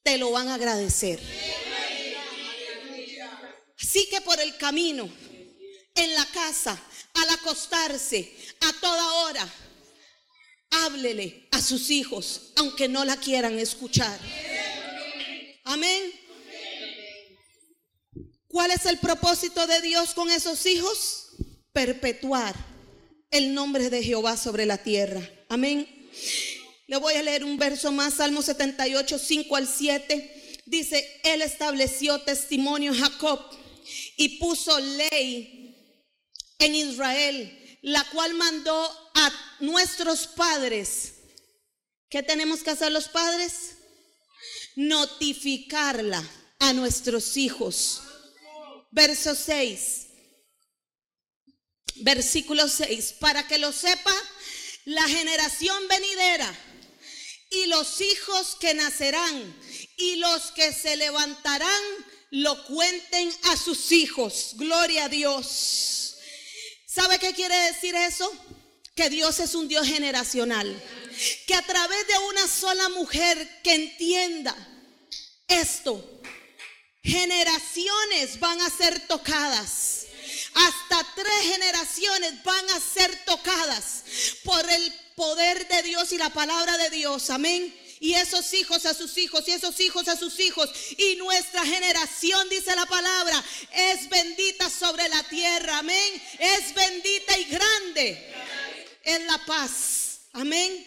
te 0.03 0.17
lo 0.17 0.31
van 0.31 0.47
a 0.47 0.55
agradecer. 0.55 1.19
Así 3.81 4.07
que 4.09 4.21
por 4.21 4.39
el 4.39 4.57
camino, 4.57 5.09
en 5.95 6.13
la 6.13 6.25
casa, 6.27 6.79
al 7.13 7.29
acostarse, 7.29 8.35
a 8.61 8.73
toda 8.73 9.13
hora, 9.23 9.53
háblele 10.69 11.47
a 11.51 11.61
sus 11.61 11.89
hijos, 11.89 12.51
aunque 12.55 12.87
no 12.87 13.05
la 13.05 13.17
quieran 13.17 13.57
escuchar. 13.59 14.19
Amén. 15.63 16.11
¿Cuál 18.47 18.71
es 18.71 18.85
el 18.85 18.97
propósito 18.97 19.67
de 19.67 19.81
Dios 19.81 20.13
con 20.13 20.29
esos 20.29 20.65
hijos? 20.65 21.29
Perpetuar 21.71 22.55
el 23.29 23.53
nombre 23.53 23.89
de 23.89 24.03
Jehová 24.03 24.37
sobre 24.37 24.65
la 24.65 24.79
tierra. 24.79 25.21
Amén. 25.49 25.87
Le 26.87 26.97
voy 26.97 27.13
a 27.13 27.21
leer 27.21 27.43
un 27.43 27.57
verso 27.57 27.91
más, 27.91 28.15
Salmo 28.15 28.41
78, 28.41 29.19
5 29.19 29.55
al 29.55 29.67
7. 29.67 30.61
Dice, 30.65 31.21
Él 31.23 31.43
estableció 31.43 32.19
testimonio 32.21 32.91
en 32.91 32.99
Jacob 32.99 33.39
y 34.17 34.39
puso 34.39 34.79
ley 34.79 35.75
en 36.57 36.75
Israel, 36.75 37.77
la 37.83 38.03
cual 38.09 38.33
mandó 38.33 39.08
nuestros 39.59 40.27
padres. 40.27 41.13
¿Qué 42.09 42.23
tenemos 42.23 42.63
que 42.63 42.71
hacer 42.71 42.91
los 42.91 43.07
padres? 43.07 43.77
Notificarla 44.75 46.23
a 46.59 46.73
nuestros 46.73 47.37
hijos. 47.37 48.01
Verso 48.91 49.35
6. 49.35 50.07
Versículo 51.95 52.67
6. 52.67 53.15
Para 53.19 53.47
que 53.47 53.57
lo 53.57 53.71
sepa 53.71 54.13
la 54.85 55.07
generación 55.07 55.87
venidera 55.87 56.51
y 57.51 57.65
los 57.67 58.01
hijos 58.01 58.55
que 58.59 58.73
nacerán 58.73 59.55
y 59.97 60.15
los 60.15 60.51
que 60.51 60.73
se 60.73 60.95
levantarán 60.95 61.83
lo 62.31 62.63
cuenten 62.65 63.31
a 63.43 63.57
sus 63.57 63.91
hijos. 63.91 64.51
Gloria 64.55 65.05
a 65.05 65.09
Dios. 65.09 66.15
¿Sabe 66.85 67.19
qué 67.19 67.33
quiere 67.33 67.55
decir 67.55 67.95
eso? 67.95 68.31
Que 68.99 69.09
Dios 69.09 69.39
es 69.39 69.55
un 69.55 69.69
Dios 69.69 69.87
generacional. 69.87 70.67
Que 71.47 71.55
a 71.55 71.61
través 71.61 72.05
de 72.05 72.17
una 72.17 72.45
sola 72.49 72.89
mujer 72.89 73.61
que 73.63 73.73
entienda 73.73 74.53
esto, 75.47 76.03
generaciones 77.01 78.37
van 78.41 78.59
a 78.59 78.69
ser 78.69 79.07
tocadas. 79.07 80.07
Hasta 80.53 81.07
tres 81.15 81.41
generaciones 81.43 82.43
van 82.43 82.69
a 82.71 82.79
ser 82.81 83.15
tocadas 83.23 84.03
por 84.43 84.69
el 84.69 84.93
poder 85.15 85.65
de 85.69 85.83
Dios 85.83 86.11
y 86.11 86.17
la 86.17 86.31
palabra 86.31 86.77
de 86.77 86.89
Dios. 86.89 87.29
Amén 87.29 87.73
y 88.01 88.15
esos 88.15 88.53
hijos 88.53 88.85
a 88.85 88.93
sus 88.93 89.17
hijos 89.17 89.45
y 89.47 89.51
esos 89.51 89.79
hijos 89.79 90.09
a 90.09 90.17
sus 90.17 90.41
hijos. 90.41 90.69
Y 90.97 91.15
nuestra 91.15 91.65
generación, 91.65 92.49
dice 92.49 92.75
la 92.75 92.85
palabra, 92.85 93.41
es 93.71 94.09
bendita 94.09 94.69
sobre 94.69 95.07
la 95.07 95.23
tierra. 95.23 95.77
Amén. 95.77 96.21
Es 96.37 96.73
bendita 96.73 97.37
y 97.37 97.43
grande 97.45 98.29
en 99.15 99.25
la 99.27 99.43
paz. 99.45 100.21
Amén. 100.33 100.85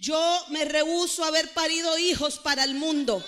Yo 0.00 0.44
me 0.48 0.64
rehuso 0.64 1.22
a 1.22 1.28
haber 1.28 1.50
parido 1.50 1.98
hijos 1.98 2.38
para 2.38 2.64
el 2.64 2.74
mundo. 2.74 3.22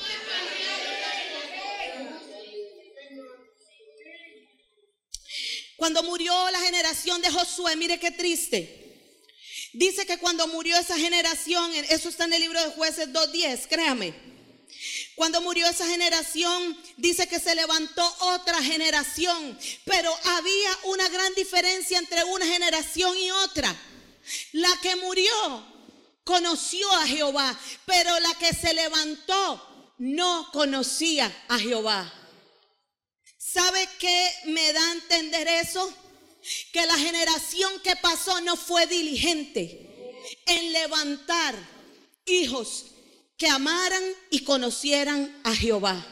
Cuando 5.77 6.03
murió 6.05 6.51
la 6.51 6.61
generación 6.61 7.21
de 7.21 7.31
Josué, 7.31 7.77
mire 7.77 7.99
qué 7.99 8.11
triste. 8.11 8.79
Dice 9.75 10.07
que 10.07 10.19
cuando 10.19 10.47
murió 10.49 10.77
esa 10.79 10.97
generación, 10.97 11.73
eso 11.91 12.09
está 12.09 12.25
en 12.25 12.35
el 12.35 12.41
libro 12.41 12.63
de 12.63 12.71
jueces 12.71 13.09
2.10, 13.09 13.67
créame. 13.69 14.32
Cuando 15.15 15.41
murió 15.43 15.67
esa 15.67 15.87
generación, 15.87 16.79
dice 16.97 17.29
que 17.29 17.39
se 17.39 17.55
levantó 17.55 18.05
otra 18.21 18.63
generación, 18.63 19.59
pero 19.85 20.15
había 20.25 20.79
una 20.85 21.09
gran 21.09 21.35
diferencia 21.35 21.99
entre 21.99 22.25
una 22.25 22.47
generación 22.47 23.17
y 23.17 23.31
otra. 23.31 23.75
La 24.53 24.77
que 24.81 24.97
murió 24.97 25.33
conoció 26.25 26.91
a 26.93 27.07
Jehová, 27.07 27.59
pero 27.85 28.19
la 28.21 28.35
que 28.35 28.53
se 28.55 28.73
levantó 28.73 29.95
no 29.99 30.49
conocía 30.53 31.45
a 31.49 31.59
Jehová. 31.59 32.13
¿Sabe 33.37 33.89
qué 33.99 34.33
me 34.47 34.73
da 34.73 34.89
a 34.89 34.93
entender 34.93 35.49
eso? 35.49 35.95
que 36.73 36.87
la 36.87 36.99
generación 36.99 37.81
que 37.81 37.97
pasó 37.97 38.41
no 38.41 38.57
fue 38.57 38.87
diligente 38.87 39.89
en 40.47 40.73
levantar 40.73 41.55
hijos 42.27 42.87
que 43.43 43.49
amaran 43.49 44.05
y 44.31 44.45
conocieran 44.45 45.41
a 45.43 45.53
Jehová. 45.53 46.07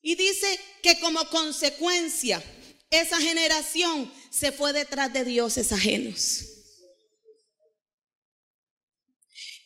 Y 0.00 0.14
dice 0.14 0.58
que 0.82 0.98
como 0.98 1.22
consecuencia 1.28 2.42
esa 2.88 3.20
generación 3.20 4.10
se 4.30 4.50
fue 4.50 4.72
detrás 4.72 5.12
de 5.12 5.26
dioses 5.26 5.70
ajenos. 5.70 6.42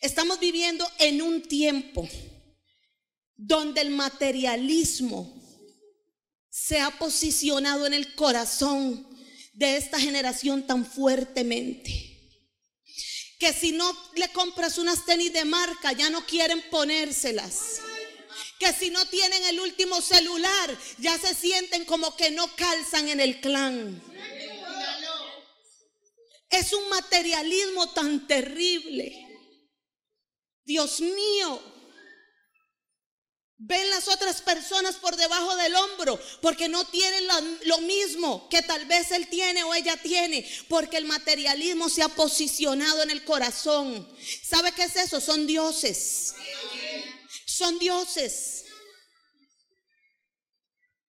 Estamos 0.01 0.41
viviendo 0.41 0.85
en 0.99 1.21
un 1.21 1.41
tiempo 1.41 2.05
donde 3.37 3.79
el 3.79 3.91
materialismo 3.91 5.41
se 6.49 6.81
ha 6.81 6.91
posicionado 6.99 7.85
en 7.85 7.93
el 7.93 8.13
corazón 8.13 9.07
de 9.53 9.77
esta 9.77 10.01
generación 10.01 10.67
tan 10.67 10.85
fuertemente. 10.85 12.12
Que 13.43 13.51
si 13.51 13.73
no 13.73 13.93
le 14.15 14.29
compras 14.29 14.77
unas 14.77 15.03
tenis 15.03 15.33
de 15.33 15.43
marca, 15.43 15.91
ya 15.91 16.09
no 16.09 16.25
quieren 16.25 16.63
ponérselas. 16.69 17.81
Que 18.57 18.71
si 18.71 18.89
no 18.89 19.05
tienen 19.07 19.43
el 19.43 19.59
último 19.59 19.99
celular, 19.99 20.79
ya 20.99 21.17
se 21.17 21.35
sienten 21.35 21.83
como 21.83 22.15
que 22.15 22.31
no 22.31 22.47
calzan 22.55 23.09
en 23.09 23.19
el 23.19 23.41
clan. 23.41 24.01
Es 26.49 26.71
un 26.71 26.87
materialismo 26.87 27.91
tan 27.91 28.27
terrible. 28.27 29.11
Dios 30.63 31.01
mío, 31.01 31.61
Ven 33.65 33.89
las 33.91 34.09
otras 34.09 34.41
personas 34.41 34.97
por 34.97 35.15
debajo 35.15 35.55
del 35.55 35.73
hombro 35.73 36.19
porque 36.41 36.67
no 36.67 36.85
tienen 36.87 37.25
lo, 37.63 37.77
mismo 37.77 38.49
que 38.49 38.61
tal 38.61 38.85
vez 38.87 39.11
él 39.11 39.29
tiene 39.29 39.63
o 39.63 39.73
ella 39.73 39.95
tiene, 39.95 40.45
porque 40.67 40.97
el 40.97 41.05
materialismo 41.05 41.87
se 41.87 42.03
ha 42.03 42.09
posicionado 42.09 43.03
en 43.03 43.09
el 43.09 43.23
corazón. 43.23 44.05
¿Sabe 44.43 44.73
qué 44.73 44.83
es 44.83 44.97
eso? 44.97 45.21
Son 45.21 45.47
dioses. 45.47 46.35
Son 47.45 47.79
dioses. 47.79 48.65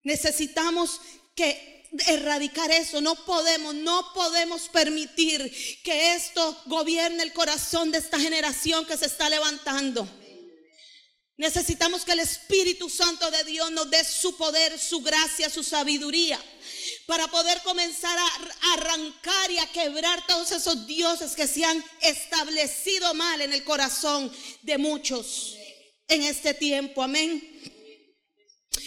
Necesitamos 0.03 1.01
que 1.35 1.89
erradicar 2.07 2.71
eso. 2.71 3.01
No 3.01 3.15
podemos, 3.25 3.75
no 3.75 4.13
podemos 4.13 4.69
permitir 4.69 5.51
que 5.83 6.13
esto 6.15 6.57
gobierne 6.67 7.21
el 7.21 7.33
corazón 7.33 7.91
de 7.91 7.97
esta 7.97 8.17
generación 8.17 8.85
que 8.85 8.95
se 8.95 9.07
está 9.07 9.29
levantando. 9.29 10.07
Necesitamos 11.37 12.05
que 12.05 12.13
el 12.13 12.21
Espíritu 12.21 12.89
Santo 12.89 13.29
de 13.29 13.43
Dios 13.43 13.69
nos 13.71 13.89
dé 13.89 14.03
su 14.05 14.37
poder, 14.37 14.79
su 14.79 15.01
gracia, 15.01 15.49
su 15.49 15.63
sabiduría, 15.63 16.41
para 17.07 17.27
poder 17.27 17.61
comenzar 17.63 18.17
a 18.17 18.73
arrancar 18.73 19.51
y 19.51 19.57
a 19.57 19.67
quebrar 19.67 20.25
todos 20.27 20.51
esos 20.53 20.87
dioses 20.87 21.35
que 21.35 21.47
se 21.47 21.65
han 21.65 21.83
establecido 22.01 23.13
mal 23.15 23.41
en 23.41 23.51
el 23.51 23.65
corazón 23.65 24.31
de 24.61 24.77
muchos 24.77 25.57
en 26.07 26.23
este 26.23 26.53
tiempo. 26.53 27.03
Amén. 27.03 27.51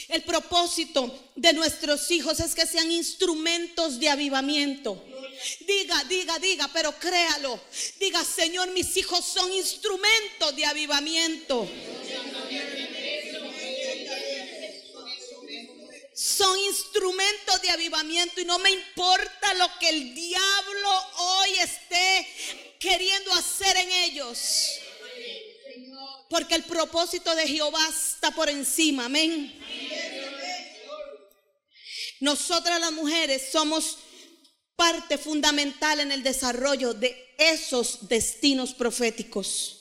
El 0.08 0.22
propósito 0.22 1.32
de 1.37 1.52
nuestros 1.52 2.11
hijos 2.11 2.40
es 2.40 2.54
que 2.54 2.66
sean 2.66 2.90
instrumentos 2.90 4.00
de 4.00 4.08
avivamiento 4.08 5.04
Diga, 5.61 6.05
diga, 6.05 6.38
diga, 6.38 6.68
pero 6.72 6.92
créalo. 6.98 7.61
Diga, 7.98 8.24
Señor, 8.24 8.70
mis 8.70 8.96
hijos 8.96 9.24
son 9.24 9.53
instrumentos 9.53 10.55
de 10.57 10.66
avivamiento. 10.66 11.68
Son 16.14 16.59
instrumentos 16.59 17.62
de 17.62 17.70
avivamiento 17.70 18.40
y 18.40 18.44
no 18.44 18.59
me 18.59 18.70
importa 18.70 19.55
lo 19.55 19.68
que 19.79 19.88
el 19.88 20.14
diablo 20.14 20.90
hoy 21.16 21.51
esté 21.61 22.27
queriendo 22.81 23.33
hacer 23.33 23.77
en 23.77 23.92
ellos. 23.92 24.81
Porque 26.29 26.57
el 26.57 26.64
propósito 26.64 27.35
de 27.35 27.46
Jehová 27.46 27.87
está 27.88 28.31
por 28.33 28.48
encima. 28.48 29.07
Amén. 29.07 29.55
Nosotras 32.20 32.81
las 32.81 32.92
mujeres 32.92 33.51
somos 33.53 33.98
parte 34.78 35.18
fundamental 35.18 35.98
en 35.98 36.12
el 36.12 36.22
desarrollo 36.22 36.94
de 36.94 37.34
esos 37.36 38.08
destinos 38.08 38.74
proféticos. 38.74 39.74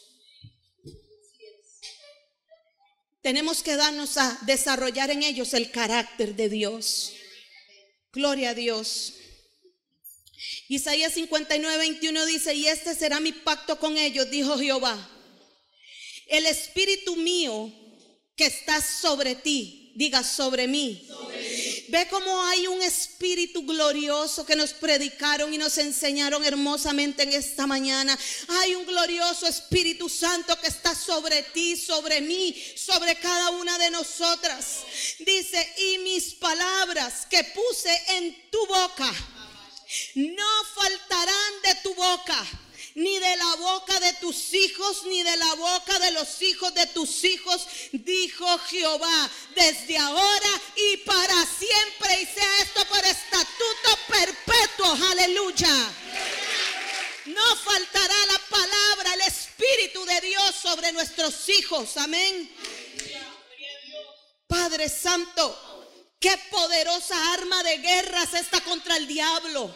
Tenemos 3.22 3.62
que 3.62 3.76
darnos 3.76 4.18
a 4.18 4.40
desarrollar 4.48 5.12
en 5.12 5.22
ellos 5.22 5.54
el 5.54 5.70
carácter 5.70 6.36
de 6.36 6.50
Dios. 6.50 7.14
Gloria 8.12 8.50
a 8.50 8.54
Dios. 8.56 9.14
Isaías 10.68 11.14
59, 11.14 11.78
21 11.78 12.26
dice, 12.26 12.56
y 12.56 12.66
este 12.66 12.96
será 12.96 13.20
mi 13.20 13.34
pacto 13.34 13.78
con 13.80 14.00
ellos, 14.00 14.32
dijo 14.32 14.58
Jehová. 14.58 14.98
El 16.26 16.48
espíritu 16.48 17.16
mío 17.18 17.72
que 18.36 18.48
está 18.48 18.82
sobre 18.82 19.36
ti, 19.36 19.94
diga 19.96 20.24
sobre 20.24 20.68
mí. 20.68 21.08
Ve 21.90 22.08
cómo 22.10 22.44
hay 22.44 22.68
un 22.68 22.82
espíritu 22.82 23.66
glorioso 23.66 24.46
que 24.46 24.56
nos 24.56 24.74
predicaron 24.74 25.54
y 25.54 25.58
nos 25.58 25.78
enseñaron 25.78 26.44
hermosamente 26.44 27.24
en 27.24 27.34
esta 27.34 27.66
mañana. 27.66 28.18
Hay 28.50 28.76
un 28.76 28.86
glorioso 28.86 29.48
Espíritu 29.48 30.10
Santo 30.10 30.60
que 30.60 30.68
está 30.68 30.94
sobre 30.94 31.44
ti, 31.44 31.78
sobre 31.78 32.20
mí, 32.22 32.56
sobre 32.76 33.16
cada 33.16 33.52
una 33.52 33.78
de 33.78 33.90
nosotras. 33.90 34.84
Dice, 35.20 35.74
y 35.78 36.00
mis 36.00 36.34
palabras 36.36 37.26
que 37.30 37.44
puse 37.44 38.02
en 38.18 38.50
tu 38.52 38.66
boca 38.68 39.14
no 40.16 40.64
faltarán 40.76 41.62
de 41.64 41.76
tu 41.76 41.96
boca 41.96 42.46
ni 42.98 43.20
de 43.20 43.38
la 43.38 43.56
boca 43.58 44.00
de 44.00 44.14
tus 44.14 44.56
hijos, 44.56 45.04
ni 45.06 45.22
de 45.22 45.38
la 45.38 45.54
boca 45.54 46.00
de 46.00 46.12
los 46.14 46.42
hijos 46.42 46.74
de 46.74 46.88
tus 46.88 47.24
hijos, 47.26 47.68
dijo 47.92 48.58
Jehová, 48.70 49.30
desde 49.54 50.00
ahora 50.00 50.62
y 50.76 50.98
para 50.98 51.46
siempre, 51.46 52.22
y 52.24 52.26
sea 52.26 52.62
esto 52.64 52.84
por 52.86 53.06
estatuto 53.06 54.00
perpetuo, 54.08 54.98
aleluya. 55.12 55.92
No 57.28 57.56
faltará 57.58 58.16
la 58.32 58.40
palabra, 58.50 59.14
el 59.14 59.22
Espíritu 59.22 60.04
de 60.04 60.22
Dios 60.22 60.56
sobre 60.56 60.92
nuestros 60.92 61.50
hijos, 61.50 61.98
amén. 61.98 62.52
Padre 64.48 64.90
Santo, 64.90 65.86
qué 66.20 66.36
poderosa 66.50 67.34
arma 67.34 67.62
de 67.62 67.78
guerra 67.78 68.24
es 68.24 68.34
esta 68.34 68.60
contra 68.62 68.98
el 68.98 69.06
diablo. 69.06 69.72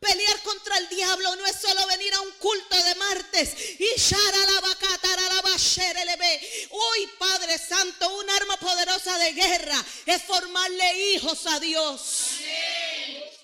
Pelear 0.00 0.42
contra 0.42 0.76
el 0.78 0.88
diablo 0.90 1.36
no 1.36 1.46
es 1.46 1.56
solo 1.60 1.86
venir 1.86 2.12
a 2.14 2.20
un 2.20 2.30
culto 2.32 2.82
de 2.82 2.94
martes 2.96 3.56
y 3.78 3.84
Uy, 6.70 7.06
Padre 7.18 7.58
Santo, 7.58 8.16
un 8.16 8.30
arma 8.30 8.56
poderosa 8.58 9.16
de 9.18 9.32
guerra 9.32 9.84
es 10.06 10.22
formarle 10.22 11.14
hijos 11.14 11.46
a 11.46 11.60
Dios. 11.60 12.02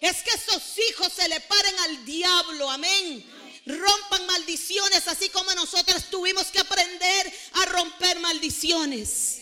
Es 0.01 0.23
que 0.23 0.31
esos 0.31 0.63
hijos 0.91 1.13
se 1.15 1.29
le 1.29 1.41
paren 1.41 1.79
al 1.81 2.05
diablo, 2.05 2.71
amén. 2.71 3.25
Rompan 3.67 4.27
maldiciones, 4.27 5.07
así 5.09 5.29
como 5.29 5.53
nosotras 5.55 6.11
tuvimos 6.11 6.47
que 6.47 6.61
aprender 6.61 7.33
a 7.55 7.67
romper 7.67 8.19
maldiciones. 8.19 9.39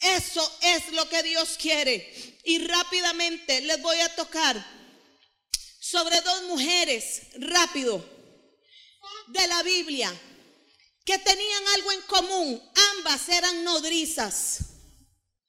Eso 0.00 0.58
es 0.62 0.92
lo 0.92 1.08
que 1.08 1.22
Dios 1.22 1.56
quiere. 1.60 2.38
Y 2.44 2.66
rápidamente 2.66 3.60
les 3.60 3.82
voy 3.82 4.00
a 4.00 4.14
tocar 4.14 4.79
sobre 5.90 6.20
dos 6.20 6.42
mujeres, 6.44 7.22
rápido, 7.38 8.04
de 9.28 9.46
la 9.48 9.62
Biblia, 9.62 10.12
que 11.04 11.18
tenían 11.18 11.68
algo 11.74 11.92
en 11.92 12.02
común. 12.02 12.70
Ambas 12.96 13.28
eran 13.28 13.64
nodrizas. 13.64 14.58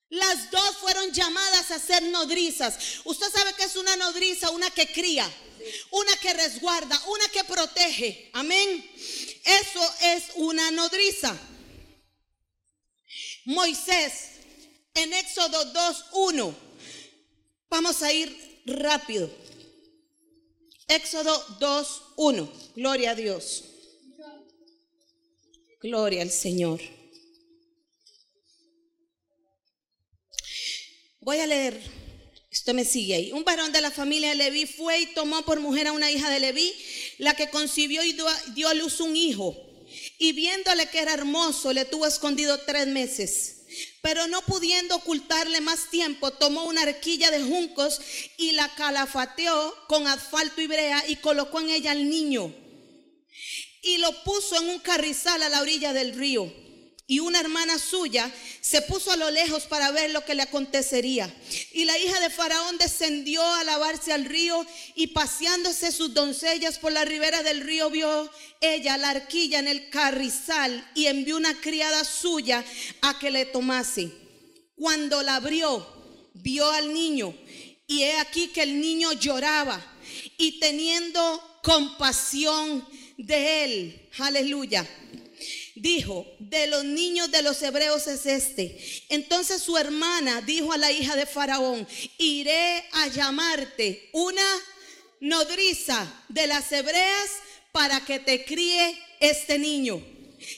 Las 0.09 0.49
dos 0.49 0.77
fueron 0.77 1.11
llamadas 1.11 1.71
a 1.71 1.79
ser 1.79 2.03
nodrizas. 2.03 2.75
Usted 3.05 3.31
sabe 3.31 3.53
que 3.53 3.65
es 3.65 3.75
una 3.75 3.95
nodriza, 3.95 4.49
una 4.49 4.69
que 4.71 4.91
cría, 4.91 5.29
una 5.91 6.15
que 6.17 6.33
resguarda, 6.33 6.99
una 7.07 7.27
que 7.29 7.43
protege. 7.43 8.31
Amén. 8.33 8.91
Eso 9.43 9.95
es 10.01 10.23
una 10.35 10.71
nodriza. 10.71 11.37
Moisés, 13.45 14.13
en 14.95 15.13
Éxodo 15.13 15.71
2.1. 15.73 16.55
Vamos 17.69 18.01
a 18.01 18.11
ir 18.11 18.63
rápido. 18.65 19.40
Éxodo 20.91 21.33
2.1. 21.59 22.49
Gloria 22.75 23.11
a 23.11 23.15
Dios. 23.15 23.63
Gloria 25.81 26.21
al 26.21 26.31
Señor. 26.31 26.81
Voy 31.21 31.37
a 31.39 31.47
leer. 31.47 31.81
Esto 32.51 32.73
me 32.73 32.83
sigue 32.83 33.15
ahí. 33.15 33.31
Un 33.31 33.45
varón 33.45 33.71
de 33.71 33.79
la 33.79 33.89
familia 33.89 34.31
de 34.31 34.35
Leví 34.35 34.65
fue 34.65 34.99
y 34.99 35.13
tomó 35.13 35.43
por 35.43 35.61
mujer 35.61 35.87
a 35.87 35.93
una 35.93 36.11
hija 36.11 36.29
de 36.29 36.41
Leví, 36.41 36.75
la 37.19 37.35
que 37.35 37.49
concibió 37.49 38.03
y 38.03 38.13
dio 38.53 38.67
a 38.67 38.73
luz 38.73 38.99
un 38.99 39.15
hijo. 39.15 39.55
Y 40.19 40.33
viéndole 40.33 40.89
que 40.89 40.99
era 40.99 41.13
hermoso, 41.13 41.71
le 41.71 41.85
tuvo 41.85 42.05
escondido 42.05 42.59
tres 42.65 42.87
meses. 42.87 43.60
Pero 44.01 44.27
no 44.27 44.41
pudiendo 44.41 44.95
ocultarle 44.95 45.61
más 45.61 45.89
tiempo, 45.89 46.31
tomó 46.31 46.65
una 46.65 46.81
arquilla 46.83 47.31
de 47.31 47.41
juncos 47.41 48.01
y 48.37 48.51
la 48.51 48.73
calafateó 48.75 49.75
con 49.87 50.07
asfalto 50.07 50.61
y 50.61 50.67
brea 50.67 51.03
y 51.07 51.17
colocó 51.17 51.59
en 51.59 51.69
ella 51.69 51.91
al 51.91 52.09
niño. 52.09 52.53
Y 53.81 53.97
lo 53.97 54.23
puso 54.23 54.61
en 54.61 54.69
un 54.69 54.79
carrizal 54.79 55.41
a 55.41 55.49
la 55.49 55.61
orilla 55.61 55.93
del 55.93 56.13
río 56.13 56.70
y 57.11 57.19
una 57.19 57.41
hermana 57.41 57.77
suya 57.77 58.31
se 58.61 58.81
puso 58.83 59.11
a 59.11 59.17
lo 59.17 59.29
lejos 59.31 59.63
para 59.63 59.91
ver 59.91 60.11
lo 60.11 60.23
que 60.23 60.33
le 60.33 60.43
acontecería. 60.43 61.29
Y 61.73 61.83
la 61.83 61.97
hija 61.99 62.17
de 62.21 62.29
Faraón 62.29 62.77
descendió 62.77 63.43
a 63.43 63.65
lavarse 63.65 64.13
al 64.13 64.23
río 64.23 64.65
y 64.95 65.07
paseándose 65.07 65.91
sus 65.91 66.13
doncellas 66.13 66.79
por 66.79 66.93
la 66.93 67.03
ribera 67.03 67.43
del 67.43 67.59
río 67.59 67.89
vio 67.89 68.31
ella 68.61 68.95
la 68.95 69.09
arquilla 69.09 69.59
en 69.59 69.67
el 69.67 69.89
carrizal 69.89 70.89
y 70.95 71.07
envió 71.07 71.35
una 71.35 71.59
criada 71.59 72.05
suya 72.05 72.63
a 73.01 73.19
que 73.19 73.29
le 73.29 73.43
tomase. 73.43 74.09
Cuando 74.77 75.21
la 75.21 75.35
abrió, 75.35 75.85
vio 76.35 76.71
al 76.71 76.93
niño 76.93 77.35
y 77.87 78.03
he 78.03 78.19
aquí 78.19 78.47
que 78.47 78.63
el 78.63 78.79
niño 78.79 79.11
lloraba 79.11 79.85
y 80.37 80.61
teniendo 80.61 81.59
compasión 81.61 82.87
de 83.17 83.65
él, 83.65 84.09
aleluya 84.17 84.87
dijo, 85.81 86.27
de 86.37 86.67
los 86.67 86.85
niños 86.85 87.31
de 87.31 87.41
los 87.41 87.61
hebreos 87.63 88.05
es 88.05 88.25
este. 88.27 88.77
Entonces 89.09 89.63
su 89.63 89.77
hermana 89.77 90.41
dijo 90.41 90.71
a 90.71 90.77
la 90.77 90.91
hija 90.91 91.15
de 91.15 91.25
Faraón, 91.25 91.87
iré 92.19 92.85
a 92.91 93.07
llamarte 93.07 94.09
una 94.13 94.45
nodriza 95.19 96.23
de 96.29 96.45
las 96.45 96.71
hebreas 96.71 97.31
para 97.71 98.05
que 98.05 98.19
te 98.19 98.45
críe 98.45 98.97
este 99.19 99.57
niño. 99.57 100.03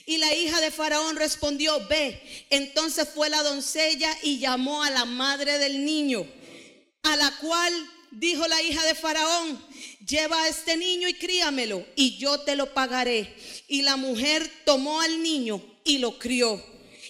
Y 0.05 0.17
la 0.17 0.33
hija 0.33 0.59
de 0.59 0.71
Faraón 0.71 1.15
respondió, 1.15 1.87
ve. 1.87 2.21
Entonces 2.49 3.07
fue 3.07 3.29
la 3.29 3.43
doncella 3.43 4.15
y 4.23 4.39
llamó 4.39 4.83
a 4.83 4.89
la 4.89 5.05
madre 5.05 5.57
del 5.57 5.85
niño, 5.85 6.27
a 7.03 7.15
la 7.15 7.31
cual 7.37 7.92
dijo 8.13 8.47
la 8.47 8.61
hija 8.61 8.83
de 8.85 8.95
Faraón, 8.95 9.59
lleva 10.05 10.41
a 10.43 10.47
este 10.47 10.77
niño 10.77 11.07
y 11.07 11.13
críamelo 11.13 11.85
y 11.95 12.17
yo 12.17 12.39
te 12.41 12.55
lo 12.55 12.73
pagaré. 12.73 13.35
Y 13.67 13.81
la 13.81 13.95
mujer 13.95 14.49
tomó 14.65 15.01
al 15.01 15.21
niño 15.21 15.63
y 15.83 15.97
lo 15.97 16.17
crió. 16.17 16.63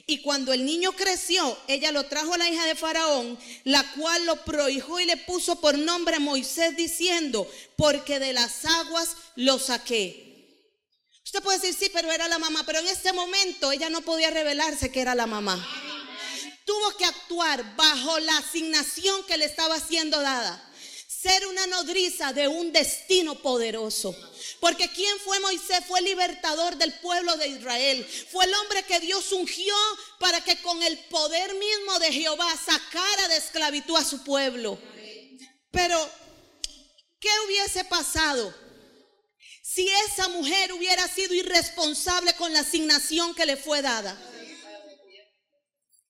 Y 0.06 0.22
cuando 0.22 0.52
el 0.52 0.66
niño 0.66 0.92
creció, 0.94 1.58
ella 1.68 1.92
lo 1.92 2.06
trajo 2.06 2.34
a 2.34 2.38
la 2.38 2.50
hija 2.50 2.66
de 2.66 2.76
Faraón, 2.76 3.38
la 3.64 3.90
cual 3.94 4.26
lo 4.26 4.44
prohijó 4.44 5.00
y 5.00 5.06
le 5.06 5.16
puso 5.16 5.62
por 5.62 5.78
nombre 5.78 6.20
Moisés 6.20 6.76
diciendo, 6.76 7.50
porque 7.78 8.20
de 8.20 8.34
las 8.34 8.66
aguas 8.66 9.16
lo 9.36 9.60
saqué. 9.60 10.32
Usted 11.24 11.42
puede 11.42 11.60
decir, 11.60 11.74
sí, 11.74 11.90
pero 11.94 12.12
era 12.12 12.28
la 12.28 12.38
mamá, 12.38 12.64
pero 12.66 12.80
en 12.80 12.88
este 12.88 13.14
momento 13.14 13.72
ella 13.72 13.90
no 13.90 14.02
podía 14.02 14.30
revelarse 14.30 14.92
que 14.92 15.00
era 15.00 15.16
la 15.16 15.26
mamá. 15.26 15.66
Tuvo 16.66 16.98
que 16.98 17.06
actuar 17.06 17.76
bajo 17.78 18.20
la 18.20 18.38
asignación 18.38 19.26
que 19.26 19.38
le 19.38 19.46
estaba 19.46 19.80
siendo 19.80 20.22
dada 20.22 20.73
ser 21.24 21.48
una 21.48 21.66
nodriza 21.68 22.34
de 22.34 22.48
un 22.48 22.72
destino 22.74 23.36
poderoso. 23.36 24.16
Porque 24.60 24.92
quien 24.92 25.18
fue 25.20 25.40
Moisés 25.40 25.80
fue 25.88 26.00
el 26.00 26.06
libertador 26.06 26.76
del 26.76 26.94
pueblo 27.00 27.36
de 27.38 27.48
Israel. 27.48 28.06
Fue 28.30 28.46
el 28.46 28.54
hombre 28.54 28.84
que 28.84 29.00
Dios 29.00 29.32
ungió 29.32 29.76
para 30.20 30.44
que 30.44 30.62
con 30.62 30.84
el 30.84 30.98
poder 31.06 31.54
mismo 31.56 31.98
de 32.00 32.12
Jehová 32.12 32.54
sacara 32.64 33.28
de 33.30 33.38
esclavitud 33.38 33.96
a 33.96 34.04
su 34.04 34.24
pueblo. 34.24 34.78
Pero, 35.72 35.98
¿Qué 37.24 37.30
hubiese 37.48 37.86
pasado 37.86 38.54
si 39.62 39.88
esa 40.10 40.28
mujer 40.28 40.74
hubiera 40.74 41.08
sido 41.08 41.34
irresponsable 41.34 42.34
con 42.34 42.52
la 42.52 42.60
asignación 42.60 43.34
que 43.34 43.46
le 43.46 43.56
fue 43.56 43.82
dada? 43.82 44.14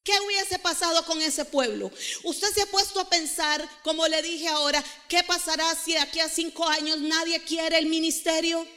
¿Qué 0.03 0.19
hubiese 0.19 0.59
pasado 0.59 1.05
con 1.05 1.21
ese 1.21 1.45
pueblo? 1.45 1.89
Usted 2.23 2.53
se 2.53 2.63
ha 2.63 2.65
puesto 2.65 2.99
a 2.99 3.09
pensar, 3.09 3.65
como 3.83 4.05
le 4.07 4.21
dije 4.21 4.49
ahora, 4.49 4.83
¿qué 5.07 5.23
pasará 5.23 5.73
si 5.75 5.93
de 5.93 5.99
aquí 5.99 6.19
a 6.19 6.27
cinco 6.27 6.67
años 6.67 6.99
nadie 6.99 7.41
quiere 7.43 7.77
el 7.77 7.85
ministerio? 7.85 8.67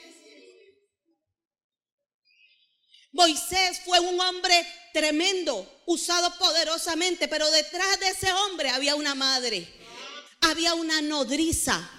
Moisés 3.11 3.81
fue 3.85 3.99
un 3.99 4.20
hombre 4.20 4.64
tremendo, 4.93 5.83
usado 5.87 6.33
poderosamente, 6.39 7.27
pero 7.27 7.51
detrás 7.51 7.99
de 7.99 8.09
ese 8.09 8.33
hombre 8.33 8.70
había 8.70 8.95
una 8.95 9.16
madre, 9.16 9.66
había 10.43 10.74
una 10.74 11.01
nodriza, 11.01 11.91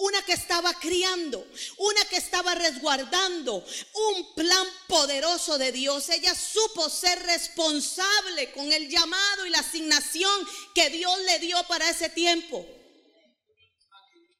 una 0.00 0.22
que 0.22 0.32
estaba 0.32 0.72
criando, 0.74 1.46
una 1.76 2.04
que 2.06 2.16
estaba 2.16 2.54
resguardando, 2.54 3.64
un 3.92 4.34
plan 4.34 4.66
poderoso 4.88 5.58
de 5.58 5.72
Dios. 5.72 6.08
Ella 6.08 6.34
supo 6.34 6.88
ser 6.88 7.22
responsable 7.24 8.50
con 8.52 8.72
el 8.72 8.88
llamado 8.88 9.44
y 9.44 9.50
la 9.50 9.58
asignación 9.58 10.48
que 10.74 10.88
Dios 10.88 11.18
le 11.26 11.38
dio 11.40 11.62
para 11.64 11.90
ese 11.90 12.08
tiempo. 12.08 12.66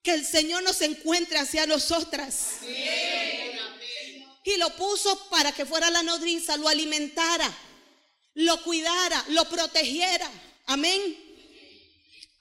Que 0.02 0.14
el 0.14 0.26
Señor 0.26 0.62
nos 0.62 0.80
encuentre 0.80 1.38
hacia 1.38 1.66
nosotras. 1.66 2.60
Y 4.42 4.56
lo 4.56 4.74
puso 4.76 5.28
para 5.28 5.52
que 5.52 5.66
fuera 5.66 5.90
la 5.90 6.02
nodriza, 6.02 6.56
lo 6.56 6.68
alimentara, 6.68 7.54
lo 8.32 8.62
cuidara, 8.62 9.26
lo 9.28 9.46
protegiera. 9.46 10.30
Amén. 10.66 11.29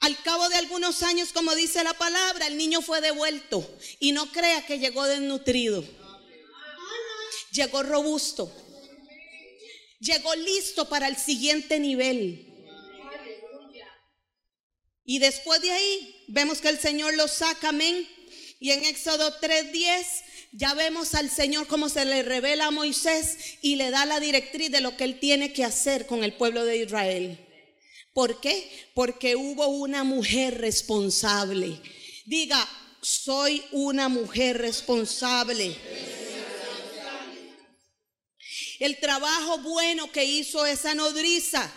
Al 0.00 0.20
cabo 0.22 0.48
de 0.48 0.56
algunos 0.56 1.02
años, 1.02 1.30
como 1.32 1.54
dice 1.54 1.84
la 1.84 1.92
palabra, 1.92 2.46
el 2.46 2.56
niño 2.56 2.80
fue 2.80 3.02
devuelto. 3.02 3.68
Y 3.98 4.12
no 4.12 4.32
crea 4.32 4.64
que 4.64 4.78
llegó 4.78 5.04
desnutrido. 5.04 5.84
Llegó 7.52 7.82
robusto. 7.82 8.50
Llegó 10.00 10.34
listo 10.36 10.88
para 10.88 11.06
el 11.06 11.18
siguiente 11.18 11.78
nivel. 11.78 12.46
Y 15.04 15.18
después 15.18 15.60
de 15.60 15.70
ahí, 15.70 16.24
vemos 16.28 16.60
que 16.60 16.68
el 16.68 16.78
Señor 16.78 17.14
lo 17.14 17.28
saca, 17.28 17.68
amén. 17.68 18.08
Y 18.58 18.70
en 18.70 18.84
Éxodo 18.84 19.38
3:10 19.38 20.06
ya 20.52 20.72
vemos 20.74 21.14
al 21.14 21.30
Señor 21.30 21.66
cómo 21.66 21.88
se 21.88 22.04
le 22.06 22.22
revela 22.22 22.66
a 22.66 22.70
Moisés 22.70 23.58
y 23.60 23.76
le 23.76 23.90
da 23.90 24.06
la 24.06 24.18
directriz 24.18 24.70
de 24.70 24.80
lo 24.80 24.96
que 24.96 25.04
él 25.04 25.18
tiene 25.20 25.52
que 25.52 25.64
hacer 25.64 26.06
con 26.06 26.24
el 26.24 26.32
pueblo 26.34 26.64
de 26.64 26.78
Israel. 26.78 27.49
¿Por 28.20 28.38
qué? 28.38 28.90
Porque 28.92 29.34
hubo 29.34 29.68
una 29.68 30.04
mujer 30.04 30.60
responsable. 30.60 31.80
Diga, 32.26 32.68
soy 33.00 33.64
una 33.72 34.10
mujer 34.10 34.58
responsable. 34.58 35.74
El 38.78 39.00
trabajo 39.00 39.60
bueno 39.60 40.12
que 40.12 40.22
hizo 40.22 40.66
esa 40.66 40.94
nodriza 40.94 41.72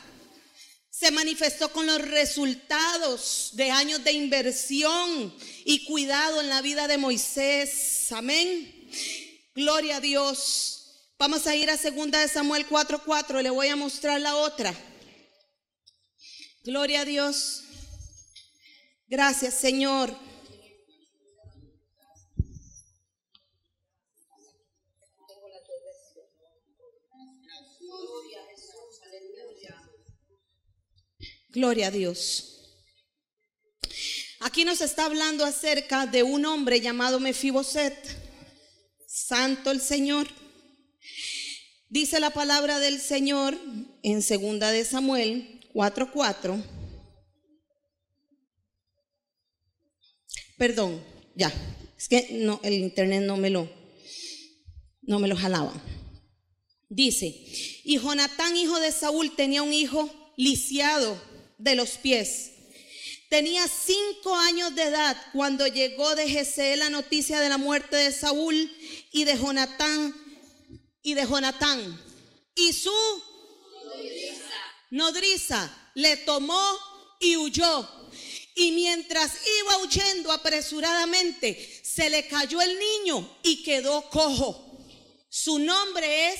se 0.89 1.11
manifestó 1.11 1.71
con 1.71 1.85
los 1.85 2.01
resultados 2.01 3.51
de 3.53 3.71
años 3.71 4.03
de 4.03 4.11
inversión 4.11 5.33
y 5.63 5.85
cuidado 5.85 6.41
en 6.41 6.49
la 6.49 6.61
vida 6.61 6.89
de 6.89 6.97
Moisés. 6.97 8.11
Amén. 8.11 8.89
Gloria 9.55 9.95
a 9.95 10.01
Dios. 10.01 11.07
Vamos 11.17 11.47
a 11.47 11.55
ir 11.55 11.69
a 11.69 11.77
2 11.77 12.11
de 12.11 12.27
Samuel 12.27 12.67
4:4 12.67 13.41
le 13.41 13.49
voy 13.49 13.69
a 13.69 13.77
mostrar 13.77 14.19
la 14.19 14.35
otra. 14.35 14.75
Gloria 16.66 17.01
a 17.01 17.05
Dios. 17.05 17.64
Gracias, 19.07 19.55
Señor. 19.55 20.16
Gloria 31.49 31.88
a 31.88 31.91
Dios. 31.91 32.80
Aquí 34.39 34.64
nos 34.64 34.80
está 34.80 35.05
hablando 35.05 35.43
acerca 35.43 36.07
de 36.07 36.24
un 36.24 36.45
hombre 36.45 36.80
llamado 36.80 37.20
Mefiboset. 37.20 37.93
Santo 39.05 39.70
el 39.70 39.82
Señor. 39.82 40.30
Dice 41.89 42.22
la 42.22 42.30
palabra 42.30 42.80
del 42.80 43.01
Señor 43.01 43.59
en 44.01 44.22
segunda 44.22 44.72
de 44.72 44.86
Samuel 44.86 45.52
4.4. 45.74 46.63
Perdón, 50.57 51.03
ya. 51.36 51.51
Es 51.97 52.07
que 52.07 52.28
no, 52.32 52.59
el 52.63 52.74
internet 52.74 53.24
no 53.24 53.38
me 53.38 53.49
lo, 53.49 53.69
no 55.01 55.19
me 55.19 55.28
lo 55.28 55.36
jalaba. 55.36 55.74
Dice, 56.89 57.26
y 57.84 57.97
Jonatán, 57.97 58.55
hijo 58.55 58.80
de 58.80 58.91
Saúl, 58.91 59.36
tenía 59.36 59.63
un 59.63 59.74
hijo 59.74 60.09
lisiado 60.38 61.19
de 61.57 61.76
los 61.76 61.91
pies. 61.91 62.51
Tenía 63.30 63.67
cinco 63.67 64.36
años 64.36 64.76
de 64.76 64.84
edad 64.84 65.17
cuando 65.32 65.65
llegó 65.65 66.13
de 66.15 66.30
Jezeel 66.30 66.80
la 66.80 66.91
noticia 66.91 67.39
de 67.39 67.49
la 67.49 67.57
muerte 67.57 67.95
de 67.95 68.11
Saúl 68.11 68.71
y 69.11 69.24
de 69.24 69.36
Jonatán 69.36 70.13
y 71.01 71.15
de 71.15 71.26
Jonatán. 71.26 71.99
Y 72.55 72.74
su 72.74 72.91
nodriza 74.93 75.69
le 75.95 76.17
tomó 76.17 76.79
y 77.19 77.35
huyó. 77.35 77.89
Y 78.55 78.71
mientras 78.71 79.31
iba 79.61 79.77
huyendo 79.79 80.31
apresuradamente, 80.31 81.81
se 81.83 82.09
le 82.09 82.27
cayó 82.27 82.61
el 82.61 82.77
niño 82.77 83.37
y 83.41 83.63
quedó 83.63 84.07
cojo. 84.09 84.77
Su 85.29 85.57
nombre 85.57 86.33
es 86.33 86.39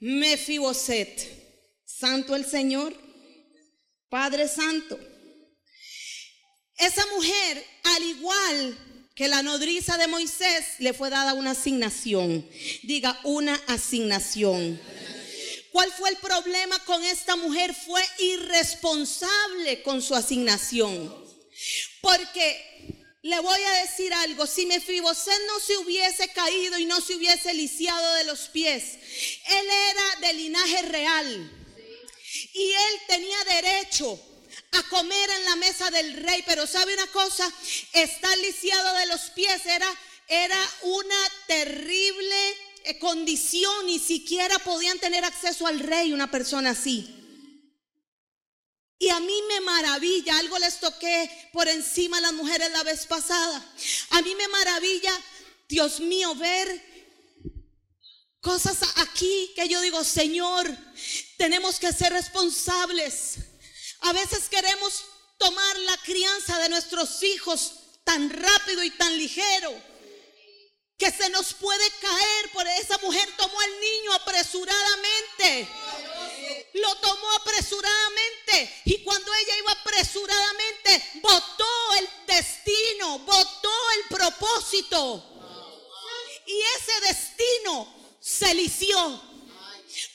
Mefiboset. 0.00 1.38
Santo 1.84 2.34
el 2.34 2.46
Señor, 2.46 2.96
Padre 4.08 4.48
Santo. 4.48 4.98
Esa 6.78 7.04
mujer, 7.14 7.62
al 7.84 8.02
igual 8.04 9.10
que 9.14 9.28
la 9.28 9.42
nodriza 9.42 9.98
de 9.98 10.08
Moisés, 10.08 10.64
le 10.78 10.94
fue 10.94 11.10
dada 11.10 11.34
una 11.34 11.50
asignación. 11.50 12.48
Diga, 12.82 13.20
una 13.24 13.54
asignación. 13.66 14.80
¿Cuál 15.72 15.92
fue 15.92 16.10
el 16.10 16.16
problema 16.16 16.78
con 16.84 17.02
esta 17.04 17.36
mujer? 17.36 17.74
Fue 17.74 18.02
irresponsable 18.18 19.82
con 19.82 20.02
su 20.02 20.14
asignación. 20.14 21.14
Porque 22.00 23.06
le 23.22 23.38
voy 23.40 23.62
a 23.62 23.70
decir 23.82 24.12
algo, 24.14 24.46
si 24.46 24.66
Mefiboset 24.66 25.40
no 25.46 25.60
se 25.60 25.76
hubiese 25.78 26.28
caído 26.28 26.78
y 26.78 26.86
no 26.86 27.00
se 27.00 27.14
hubiese 27.14 27.54
lisiado 27.54 28.14
de 28.14 28.24
los 28.24 28.48
pies, 28.48 28.98
él 29.44 29.66
era 29.90 30.26
de 30.26 30.34
linaje 30.34 30.82
real. 30.82 31.52
Y 32.54 32.72
él 32.72 33.00
tenía 33.06 33.44
derecho 33.44 34.18
a 34.72 34.82
comer 34.84 35.30
en 35.30 35.44
la 35.44 35.56
mesa 35.56 35.90
del 35.90 36.14
rey, 36.14 36.42
pero 36.46 36.66
sabe 36.66 36.94
una 36.94 37.06
cosa, 37.08 37.52
estar 37.92 38.36
lisiado 38.38 38.94
de 38.94 39.06
los 39.06 39.20
pies 39.30 39.66
era 39.66 39.98
era 40.30 40.70
una 40.82 41.28
terrible 41.48 42.56
condición, 42.98 43.86
ni 43.86 43.98
siquiera 43.98 44.58
podían 44.60 44.98
tener 44.98 45.24
acceso 45.24 45.66
al 45.66 45.80
rey 45.80 46.12
una 46.12 46.30
persona 46.30 46.70
así. 46.70 47.16
Y 48.98 49.08
a 49.08 49.18
mí 49.18 49.42
me 49.48 49.60
maravilla, 49.62 50.38
algo 50.38 50.58
les 50.58 50.78
toqué 50.78 51.30
por 51.52 51.66
encima 51.68 52.18
a 52.18 52.20
las 52.20 52.32
mujeres 52.34 52.70
la 52.70 52.82
vez 52.82 53.06
pasada. 53.06 53.74
A 54.10 54.22
mí 54.22 54.34
me 54.34 54.46
maravilla, 54.48 55.12
Dios 55.68 56.00
mío, 56.00 56.34
ver 56.34 56.90
cosas 58.40 58.78
aquí 58.96 59.52
que 59.56 59.68
yo 59.68 59.80
digo, 59.80 60.04
Señor, 60.04 60.70
tenemos 61.38 61.78
que 61.78 61.92
ser 61.92 62.12
responsables. 62.12 63.36
A 64.00 64.12
veces 64.12 64.48
queremos 64.50 65.04
tomar 65.38 65.78
la 65.78 65.96
crianza 65.98 66.58
de 66.58 66.68
nuestros 66.68 67.22
hijos 67.22 67.72
tan 68.04 68.28
rápido 68.28 68.84
y 68.84 68.90
tan 68.90 69.16
ligero 69.16 69.89
que 71.00 71.10
se 71.10 71.30
nos 71.30 71.54
puede 71.54 71.90
caer. 71.92 72.52
Por 72.52 72.68
esa 72.68 72.98
mujer 72.98 73.26
tomó 73.36 73.58
al 73.58 73.80
niño 73.80 74.12
apresuradamente. 74.12 75.66
Lo 76.74 76.94
tomó 76.96 77.30
apresuradamente. 77.32 78.82
Y 78.84 79.02
cuando 79.02 79.32
ella 79.34 79.58
iba 79.58 79.72
apresuradamente, 79.72 81.10
votó 81.22 81.94
el 81.98 82.08
destino, 82.26 83.18
votó 83.20 83.72
el 83.96 84.16
propósito. 84.16 85.24
Y 86.46 86.60
ese 86.60 87.00
destino 87.00 87.94
se 88.20 88.54
lició 88.54 89.22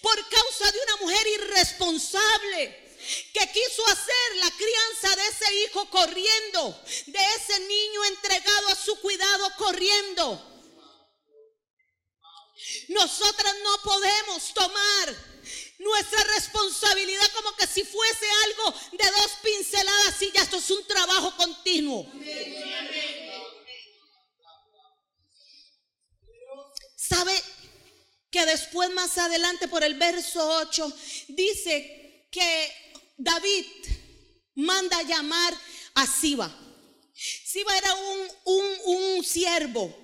por 0.01 0.29
causa 0.29 0.71
de 0.71 0.79
una 0.79 0.97
mujer 0.97 1.27
irresponsable 1.27 2.86
que 3.33 3.51
quiso 3.51 3.88
hacer 3.88 4.36
la 4.36 4.51
crianza 4.51 5.15
de 5.15 5.27
ese 5.27 5.55
hijo 5.63 5.89
corriendo, 5.89 6.81
de 7.07 7.19
ese 7.38 7.59
niño 7.61 8.05
entregado 8.05 8.67
a 8.69 8.75
su 8.75 8.99
cuidado 8.99 9.51
corriendo. 9.57 10.55
Nosotras 12.89 13.55
no 13.63 13.82
podemos 13.84 14.53
tomar 14.53 15.16
nuestra 15.80 16.24
responsabilidad 16.24 17.32
como 17.36 17.55
que 17.55 17.68
si 17.68 17.84
fuese 17.84 18.26
algo 18.45 18.80
de 18.93 19.05
dos 19.05 19.32
pinceladas 19.43 20.22
y 20.22 20.32
ya 20.32 20.41
esto 20.41 20.57
es 20.57 20.72
un 20.72 20.86
trabajo 20.88 21.36
continuo. 21.38 22.09
¿Sabe 26.95 27.39
que 28.32 28.45
después 28.45 28.89
más 28.91 29.18
adelante 29.18 29.68
por 29.68 29.84
el 29.84 29.93
verso 29.95 30.45
8 30.57 30.91
dice 31.30 32.28
que 32.32 32.74
David 33.18 33.66
manda 34.55 35.01
llamar 35.03 35.53
a 35.93 36.07
Siba? 36.07 36.53
Siba 37.13 37.78
era 37.78 37.93
un, 37.93 38.28
un, 38.45 38.66
un 38.86 39.24
siervo, 39.24 39.95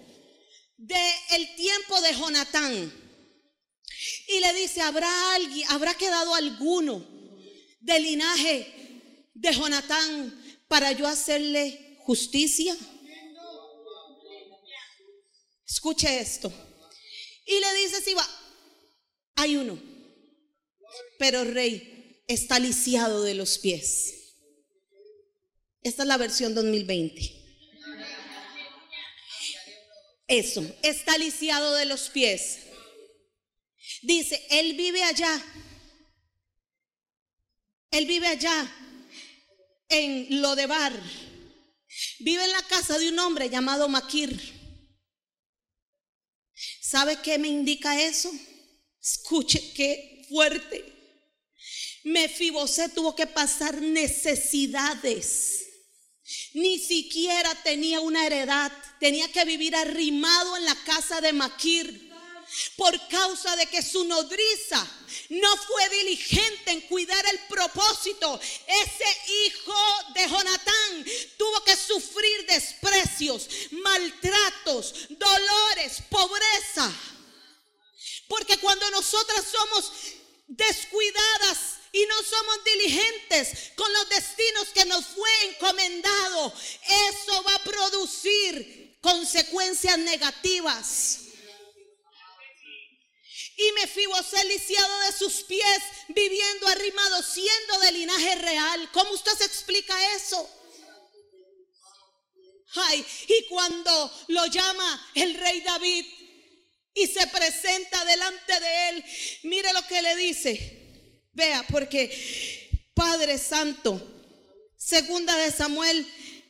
del 0.81 1.55
tiempo 1.55 2.01
de 2.01 2.13
Jonatán. 2.13 2.93
Y 4.27 4.39
le 4.39 4.53
dice, 4.53 4.81
¿habrá 4.81 5.35
alguien, 5.35 5.67
habrá 5.69 5.93
quedado 5.93 6.33
alguno 6.33 7.05
del 7.79 8.03
linaje 8.03 8.67
de 9.33 9.53
Jonatán 9.53 10.43
para 10.67 10.91
yo 10.91 11.07
hacerle 11.07 11.97
justicia? 11.99 12.75
Escuche 15.67 16.19
esto. 16.19 16.51
Y 17.45 17.59
le 17.59 17.73
dice 17.75 18.01
Siba, 18.01 18.27
hay 19.35 19.55
uno, 19.57 19.79
pero 21.19 21.43
rey 21.43 22.23
está 22.27 22.59
lisiado 22.59 23.23
de 23.23 23.35
los 23.35 23.59
pies. 23.59 24.35
Esta 25.83 26.03
es 26.03 26.07
la 26.07 26.17
versión 26.17 26.55
2020. 26.55 27.40
Eso, 30.31 30.65
está 30.81 31.17
lisiado 31.17 31.73
de 31.73 31.83
los 31.83 32.09
pies. 32.09 32.59
Dice, 34.01 34.41
él 34.49 34.77
vive 34.77 35.03
allá. 35.03 35.43
Él 37.91 38.05
vive 38.05 38.27
allá, 38.27 38.73
en 39.89 40.41
Lodebar. 40.41 40.93
Vive 42.19 42.45
en 42.45 42.51
la 42.53 42.63
casa 42.63 42.97
de 42.97 43.09
un 43.09 43.19
hombre 43.19 43.49
llamado 43.49 43.89
Maquir. 43.89 44.39
¿Sabe 46.79 47.21
qué 47.21 47.37
me 47.37 47.49
indica 47.49 48.01
eso? 48.01 48.31
Escuche 49.01 49.73
qué 49.73 50.25
fuerte. 50.29 50.85
Mefiboset 52.05 52.93
tuvo 52.93 53.13
que 53.13 53.27
pasar 53.27 53.81
necesidades. 53.81 55.70
Ni 56.53 56.79
siquiera 56.79 57.53
tenía 57.63 57.99
una 57.99 58.25
heredad. 58.25 58.71
Tenía 58.99 59.31
que 59.31 59.45
vivir 59.45 59.75
arrimado 59.75 60.57
en 60.57 60.65
la 60.65 60.75
casa 60.83 61.21
de 61.21 61.33
Maquir 61.33 62.11
por 62.75 63.07
causa 63.07 63.55
de 63.55 63.65
que 63.67 63.81
su 63.81 64.03
nodriza 64.03 64.85
no 65.29 65.57
fue 65.57 65.89
diligente 65.89 66.71
en 66.71 66.81
cuidar 66.81 67.25
el 67.27 67.39
propósito. 67.47 68.39
Ese 68.67 69.31
hijo 69.45 69.73
de 70.13 70.27
Jonatán 70.27 71.05
tuvo 71.37 71.63
que 71.63 71.75
sufrir 71.75 72.45
desprecios, 72.47 73.47
maltratos, 73.71 74.93
dolores, 75.09 76.03
pobreza. 76.09 76.91
Porque 78.27 78.57
cuando 78.57 78.89
nosotras 78.91 79.45
somos 79.51 79.91
descuidadas 80.47 81.80
y 81.91 82.05
no 82.05 82.23
somos 82.23 82.63
diligentes 82.63 83.71
con 83.75 83.91
los 83.91 84.09
destinos 84.09 84.69
que 84.73 84.85
nos 84.85 85.05
fue 85.07 85.29
encomendado, 85.49 86.53
eso 87.09 87.43
va 87.43 87.55
a 87.55 87.63
producir 87.63 88.97
consecuencias 89.01 89.97
negativas. 89.97 91.19
Y 93.57 93.71
me 93.73 93.87
ser 94.23 94.45
lisiado 94.45 94.99
de 95.01 95.11
sus 95.11 95.43
pies, 95.43 95.79
viviendo 96.07 96.67
arrimado, 96.67 97.21
siendo 97.21 97.79
de 97.79 97.91
linaje 97.91 98.35
real. 98.35 98.89
¿Cómo 98.93 99.11
usted 99.11 99.33
se 99.37 99.45
explica 99.45 100.15
eso? 100.15 100.49
Ay, 102.73 103.05
y 103.27 103.47
cuando 103.49 104.25
lo 104.29 104.45
llama 104.47 105.11
el 105.15 105.33
rey 105.35 105.59
David 105.61 106.05
y 106.93 107.07
se 107.07 107.27
presenta 107.27 108.05
delante 108.05 108.59
de 108.59 108.89
él, 108.89 109.05
mire 109.43 109.73
lo 109.73 109.85
que 109.87 110.01
le 110.01 110.15
dice. 110.15 110.80
Vea, 111.33 111.65
porque 111.69 112.11
Padre 112.93 113.37
Santo, 113.37 114.01
segunda 114.77 115.35
de 115.37 115.51
Samuel 115.51 116.07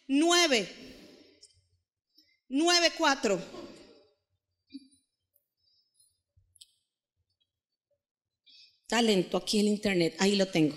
9, 0.07 0.69
9, 2.49 2.91
4. 2.97 3.61
talento 8.91 9.37
aquí 9.37 9.61
en 9.61 9.69
internet, 9.69 10.17
ahí 10.19 10.35
lo 10.35 10.47
tengo. 10.47 10.75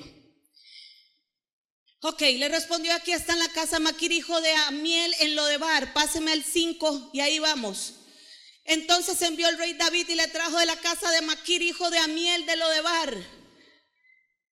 Ok, 2.00 2.20
le 2.20 2.48
respondió 2.48 2.94
aquí 2.94 3.10
está 3.10 3.32
en 3.32 3.40
la 3.40 3.48
casa 3.48 3.80
Maquir, 3.80 4.12
hijo 4.12 4.40
de 4.40 4.52
Amiel 4.68 5.12
en 5.18 5.34
lo 5.34 5.44
de 5.46 5.58
Bar, 5.58 5.92
páseme 5.92 6.30
al 6.30 6.44
5 6.44 7.10
y 7.12 7.18
ahí 7.18 7.40
vamos. 7.40 7.94
Entonces 8.62 9.20
envió 9.20 9.48
el 9.48 9.58
rey 9.58 9.72
David 9.72 10.08
y 10.08 10.14
le 10.14 10.28
trajo 10.28 10.56
de 10.58 10.66
la 10.66 10.76
casa 10.76 11.10
de 11.10 11.22
Maquir, 11.22 11.60
hijo 11.60 11.90
de 11.90 11.98
Amiel 11.98 12.46
de 12.46 12.56
lo 12.56 12.68
de 12.68 12.80
Bar. 12.82 13.43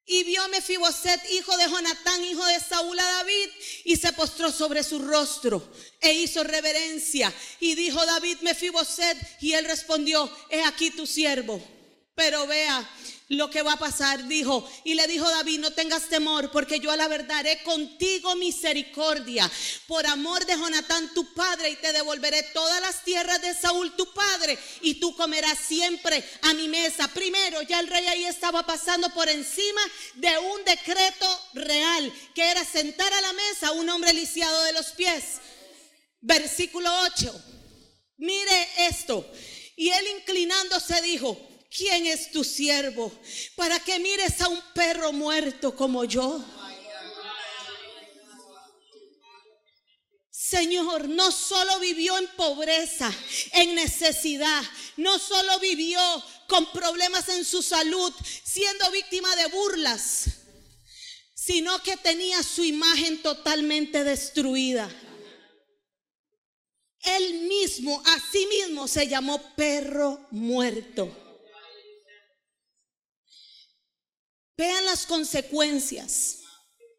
Y 0.05 0.25
vio 0.25 0.47
Mefiboset, 0.49 1.21
hijo 1.31 1.57
de 1.57 1.69
Jonatán, 1.69 2.25
hijo 2.25 2.45
de 2.45 2.59
Saúl 2.59 2.99
a 2.99 3.05
David, 3.05 3.49
y 3.85 3.97
se 3.97 4.13
postró 4.13 4.51
sobre 4.51 4.83
su 4.83 4.99
rostro 4.99 5.73
e 6.01 6.13
hizo 6.13 6.43
reverencia. 6.43 7.33
Y 7.61 7.75
dijo 7.75 8.05
David 8.05 8.39
Mefiboset, 8.41 9.17
y 9.41 9.53
él 9.53 9.65
respondió, 9.65 10.31
he 10.51 10.63
aquí 10.63 10.91
tu 10.91 11.07
siervo. 11.07 11.63
Pero 12.15 12.47
vea, 12.47 12.89
lo 13.33 13.49
que 13.49 13.63
va 13.63 13.75
a 13.75 13.79
pasar, 13.79 14.27
dijo. 14.29 14.69
Y 14.85 14.95
le 14.95 15.07
dijo 15.07 15.29
David, 15.29 15.61
no 15.61 15.73
tengas 15.73 16.09
temor, 16.09 16.51
porque 16.51 16.81
yo 16.81 16.91
a 16.91 16.97
la 16.97 17.09
verdad 17.09 17.39
haré 17.39 17.63
contigo 17.63 18.35
misericordia 18.37 19.51
por 19.87 20.07
amor 20.07 20.45
de 20.45 20.55
Jonatán 20.55 21.13
tu 21.15 21.33
padre 21.33 21.71
y 21.71 21.77
te 21.77 21.93
devolveré 21.93 22.43
todas 22.55 22.81
las 22.81 23.03
tierras 23.05 23.41
de 23.41 23.55
Saúl 23.55 23.97
tu 23.97 24.13
padre 24.13 24.59
y 24.83 24.95
tú 24.95 25.17
comerás 25.17 25.59
siempre 25.59 26.23
a 26.43 26.53
mi 26.55 26.69
mesa. 26.69 27.09
Primero, 27.09 27.63
ya 27.63 27.81
el 27.81 27.89
rey 27.89 28.07
ahí 28.07 28.25
estaba 28.27 28.67
pasando 28.67 29.09
por 29.11 29.29
encima 29.29 29.81
de 30.15 30.39
un 30.39 30.65
decreto 30.65 31.41
real, 31.55 32.13
que 32.35 32.51
era 32.51 32.65
sentar 32.65 33.13
a 33.13 33.21
la 33.21 33.33
mesa 33.33 33.69
a 33.69 33.73
un 33.73 33.89
hombre 33.89 34.13
lisiado 34.13 34.63
de 34.65 34.73
los 34.75 34.93
pies. 34.93 35.41
Versículo 36.21 36.91
8. 37.15 37.45
Mire 38.19 38.69
esto. 38.77 39.27
Y 39.75 39.89
él 39.89 40.07
inclinándose 40.19 41.01
dijo, 41.01 41.37
¿quién 41.77 42.07
es 42.07 42.31
tu 42.31 42.45
siervo 42.45 43.13
para 43.57 43.81
que 43.81 43.99
mires 43.99 44.41
a 44.41 44.49
un 44.49 44.61
perro 44.75 45.13
muerto 45.13 45.75
como 45.75 46.05
yo? 46.05 46.45
Señor, 50.31 51.09
no 51.09 51.33
solo 51.33 51.79
vivió 51.81 52.19
en 52.19 52.27
pobreza, 52.37 53.11
en 53.53 53.75
necesidad, 53.75 54.63
no 54.99 55.19
solo 55.19 55.59
vivió 55.61 55.99
con 56.47 56.71
problemas 56.73 57.31
en 57.31 57.45
su 57.45 57.63
salud, 57.63 58.13
siendo 58.45 58.91
víctima 58.91 59.35
de 59.37 59.47
burlas, 59.47 60.25
sino 61.35 61.83
que 61.83 61.97
tenía 61.97 62.43
su 62.43 62.65
imagen 62.65 63.23
totalmente 63.23 64.05
destruida. 64.05 64.91
Él 67.01 67.49
mismo, 67.49 68.03
a 68.05 68.21
sí 68.31 68.47
mismo, 68.47 68.87
se 68.87 69.09
llamó 69.09 69.41
perro 69.57 70.27
muerto. 70.31 71.22
Vean 74.63 74.85
las 74.85 75.07
consecuencias 75.07 76.39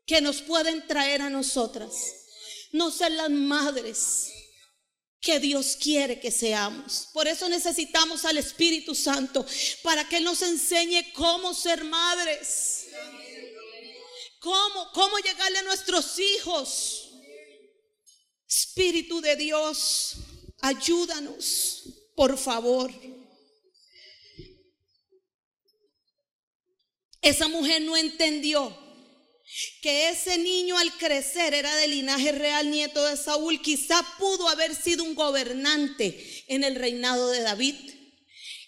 que 0.06 0.20
nos 0.20 0.42
pueden 0.42 0.86
traer 0.86 1.22
a 1.22 1.30
nosotras. 1.30 1.94
No 2.74 2.92
ser 2.92 3.14
las 3.14 3.30
madres 3.30 4.34
que 5.22 5.40
Dios 5.40 5.78
quiere 5.80 6.20
que 6.20 6.30
seamos. 6.30 7.08
Por 7.14 7.26
eso 7.26 7.48
necesitamos 7.48 8.26
al 8.26 8.38
Espíritu 8.38 8.94
Santo 8.94 9.46
para 9.82 10.06
que 10.10 10.20
nos 10.20 10.42
enseñe 10.42 11.14
cómo 11.14 11.54
ser 11.54 11.86
madres. 11.86 12.88
Cómo, 14.40 14.92
cómo 14.92 15.18
llegarle 15.20 15.60
a 15.60 15.64
nuestros 15.64 16.20
hijos. 16.20 17.12
Espíritu 18.46 19.22
de 19.22 19.38
Dios, 19.38 20.16
ayúdanos, 20.60 21.84
por 22.14 22.38
favor. 22.38 22.92
Esa 27.24 27.48
mujer 27.48 27.82
no 27.82 27.96
entendió 27.96 28.78
que 29.82 30.10
ese 30.10 30.38
niño 30.38 30.78
al 30.78 30.92
crecer 30.98 31.54
era 31.54 31.74
de 31.78 31.88
linaje 31.88 32.34
real, 32.34 32.70
nieto 32.70 33.04
de 33.06 33.16
Saúl. 33.16 33.62
Quizá 33.62 34.06
pudo 34.20 34.50
haber 34.50 34.76
sido 34.76 35.06
un 35.06 35.16
gobernante 35.16 36.44
en 36.48 36.66
el 36.66 36.76
reinado 36.76 37.30
de 37.30 37.42
David. 37.42 37.76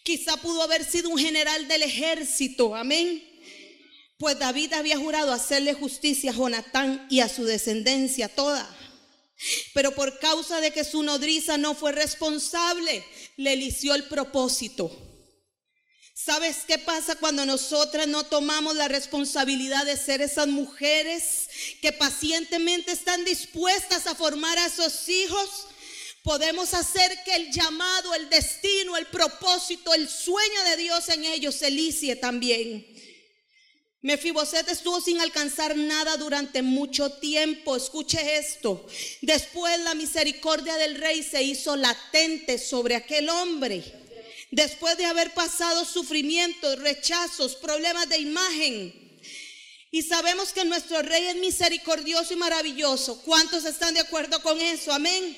Quizá 0.03 0.37
pudo 0.37 0.61
haber 0.61 0.85
sido 0.85 1.09
un 1.09 1.17
general 1.17 1.67
del 1.67 1.83
ejército. 1.83 2.75
Amén. 2.75 3.21
Pues 4.17 4.39
David 4.39 4.71
había 4.71 4.97
jurado 4.97 5.33
hacerle 5.33 5.73
justicia 5.73 6.31
a 6.31 6.35
Jonatán 6.35 7.07
y 7.09 7.19
a 7.19 7.27
su 7.27 7.43
descendencia 7.43 8.29
toda. 8.29 8.73
Pero 9.73 9.93
por 9.93 10.17
causa 10.19 10.61
de 10.61 10.71
que 10.71 10.85
su 10.85 11.03
nodriza 11.03 11.57
no 11.57 11.75
fue 11.75 11.91
responsable, 11.91 13.03
le 13.35 13.51
elició 13.51 13.95
el 13.95 14.05
propósito 14.05 15.04
¿Sabes 16.17 16.63
qué 16.65 16.79
pasa 16.79 17.15
cuando 17.15 17.45
nosotras 17.45 18.07
no 18.07 18.23
tomamos 18.23 18.75
la 18.75 18.87
responsabilidad 18.87 19.85
de 19.85 19.97
ser 19.97 20.21
esas 20.21 20.47
mujeres 20.47 21.49
que 21.81 21.91
pacientemente 21.91 22.93
están 22.93 23.23
dispuestas 23.25 24.07
a 24.07 24.15
formar 24.15 24.57
a 24.57 24.69
sus 24.69 25.07
hijos? 25.09 25.67
podemos 26.25 26.73
hacer 26.73 27.19
que 27.23 27.35
el 27.35 27.51
llamado, 27.51 28.15
el 28.15 28.27
destino, 28.29 28.97
el 28.97 29.05
propósito, 29.05 29.93
el 29.93 30.09
sueño 30.09 30.63
de 30.71 30.77
Dios 30.77 31.07
en 31.09 31.23
ellos 31.23 31.53
se 31.53 31.69
licie 31.69 32.15
también. 32.15 32.83
Mefiboset 34.01 34.67
estuvo 34.67 34.99
sin 34.99 35.21
alcanzar 35.21 35.77
nada 35.77 36.17
durante 36.17 36.63
mucho 36.63 37.11
tiempo. 37.11 37.75
Escuche 37.75 38.37
esto. 38.37 38.87
Después 39.21 39.79
la 39.81 39.93
misericordia 39.93 40.75
del 40.77 40.95
rey 40.95 41.21
se 41.21 41.43
hizo 41.43 41.75
latente 41.75 42.57
sobre 42.57 42.95
aquel 42.95 43.29
hombre. 43.29 43.83
Después 44.55 44.95
de 44.95 45.03
haber 45.03 45.33
pasado 45.33 45.83
sufrimientos, 45.83 46.79
rechazos, 46.79 47.55
problemas 47.55 48.07
de 48.07 48.19
imagen. 48.19 49.19
Y 49.91 50.01
sabemos 50.01 50.53
que 50.53 50.63
nuestro 50.63 51.01
rey 51.01 51.25
es 51.25 51.35
misericordioso 51.35 52.33
y 52.33 52.37
maravilloso. 52.37 53.21
¿Cuántos 53.23 53.65
están 53.65 53.93
de 53.93 53.99
acuerdo 53.99 54.41
con 54.41 54.57
eso? 54.61 54.93
Amén. 54.93 55.37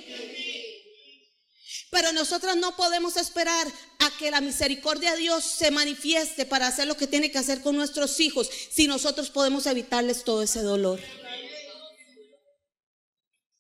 Pero 1.90 2.14
nosotros 2.14 2.58
no 2.58 2.76
podemos 2.76 3.18
esperar 3.18 3.66
a 3.98 4.12
que 4.20 4.30
la 4.30 4.40
misericordia 4.40 5.14
de 5.14 5.22
Dios 5.22 5.44
se 5.44 5.72
manifieste 5.72 6.46
para 6.46 6.68
hacer 6.68 6.86
lo 6.86 6.96
que 6.96 7.08
tiene 7.08 7.32
que 7.32 7.40
hacer 7.40 7.62
con 7.62 7.76
nuestros 7.76 8.20
hijos 8.20 8.48
si 8.70 8.86
nosotros 8.86 9.32
podemos 9.32 9.66
evitarles 9.66 10.24
todo 10.26 10.44
ese 10.44 10.62
dolor. 10.62 11.02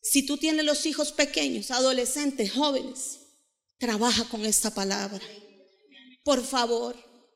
Si 0.04 0.24
tú 0.24 0.38
tienes 0.38 0.66
los 0.66 0.86
hijos 0.86 1.12
pequeños, 1.12 1.72
adolescentes, 1.72 2.52
jóvenes, 2.52 3.22
trabaja 3.80 4.24
con 4.26 4.46
esta 4.46 4.70
palabra. 4.70 5.26
Por 6.28 6.46
favor, 6.46 6.94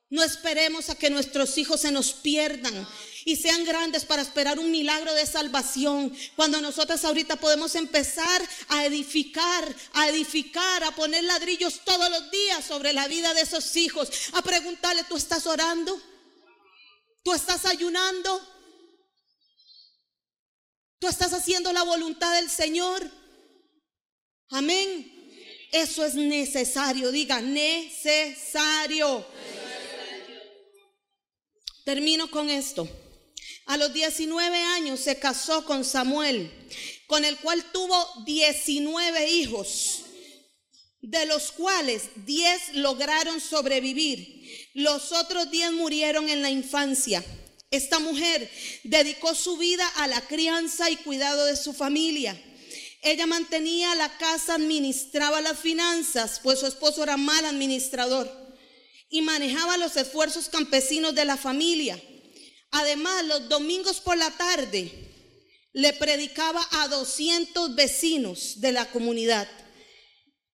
no 0.10 0.22
esperemos 0.22 0.90
a 0.90 0.96
que 0.96 1.10
nuestros 1.10 1.58
hijos 1.58 1.80
se 1.80 1.92
nos 1.92 2.12
pierdan 2.12 2.86
y 3.24 3.38
sean 3.38 3.64
grandes 3.64 4.04
para 4.04 4.22
esperar 4.22 4.60
un 4.60 4.70
milagro 4.70 5.14
de 5.14 5.26
salvación. 5.26 6.14
Cuando 6.36 6.60
nosotros 6.60 7.06
ahorita 7.06 7.38
podemos 7.38 7.76
empezar 7.76 8.46
a 8.68 8.86
edificar, 8.86 9.74
a 9.94 10.10
edificar, 10.10 10.84
a 10.84 10.94
poner 10.94 11.24
ladrillos 11.24 11.80
todos 11.86 12.10
los 12.10 12.32
días 12.32 12.66
sobre 12.66 12.92
la 12.92 13.08
vida 13.08 13.34
de 13.34 13.44
esos 13.44 13.78
hijos, 13.78 14.10
a 14.34 14.42
preguntarle, 14.42 15.06
¿tú 15.06 15.16
estás 15.16 15.48
orando? 15.48 15.98
¿Tú 17.24 17.32
estás 17.32 17.64
ayunando? 17.64 18.46
¿Tú 21.00 21.08
estás 21.08 21.32
haciendo 21.32 21.72
la 21.72 21.84
voluntad 21.84 22.36
del 22.36 22.50
Señor? 22.50 23.10
Amén. 24.50 25.11
Eso 25.72 26.04
es 26.06 26.16
necesario, 26.16 27.12
diga, 27.12 27.42
necesario. 27.42 29.26
Termino 31.86 32.30
con 32.30 32.50
esto. 32.50 32.88
A 33.68 33.78
los 33.78 33.94
19 33.94 34.58
años 34.58 35.00
se 35.00 35.18
casó 35.18 35.64
con 35.66 35.86
Samuel, 35.86 36.52
con 37.08 37.24
el 37.24 37.38
cual 37.38 37.64
tuvo 37.72 38.24
19 38.26 39.32
hijos, 39.32 40.02
de 41.02 41.26
los 41.26 41.54
cuales 41.54 42.10
10 42.26 42.76
lograron 42.76 43.40
sobrevivir. 43.40 44.70
Los 44.74 45.14
otros 45.14 45.50
10 45.50 45.72
murieron 45.72 46.30
en 46.30 46.42
la 46.42 46.50
infancia. 46.50 47.24
Esta 47.72 48.00
mujer 48.00 48.52
dedicó 48.84 49.34
su 49.34 49.56
vida 49.56 49.88
a 49.96 50.08
la 50.08 50.20
crianza 50.28 50.90
y 50.90 50.98
cuidado 50.98 51.46
de 51.46 51.56
su 51.56 51.72
familia. 51.72 52.38
Ella 53.02 53.26
mantenía 53.26 53.96
la 53.96 54.16
casa, 54.18 54.56
administraba 54.56 55.42
las 55.42 55.60
finanzas, 55.60 56.40
pues 56.44 56.60
su 56.60 56.68
esposo 56.68 57.02
era 57.04 57.18
mal 57.18 57.44
administrador, 57.46 58.30
y 59.10 59.22
manejaba 59.24 59.78
los 59.78 59.98
esfuerzos 59.98 60.50
campesinos 60.50 61.16
de 61.16 61.26
la 61.26 61.36
familia. 61.36 62.00
Además, 62.70 63.26
los 63.26 63.50
domingos 63.50 64.00
por 64.00 64.18
la 64.18 64.30
tarde 64.32 64.92
le 65.74 65.94
predicaba 65.94 66.66
a 66.72 66.88
200 66.90 67.76
vecinos 67.76 68.62
de 68.62 68.72
la 68.72 68.86
comunidad. 68.92 69.48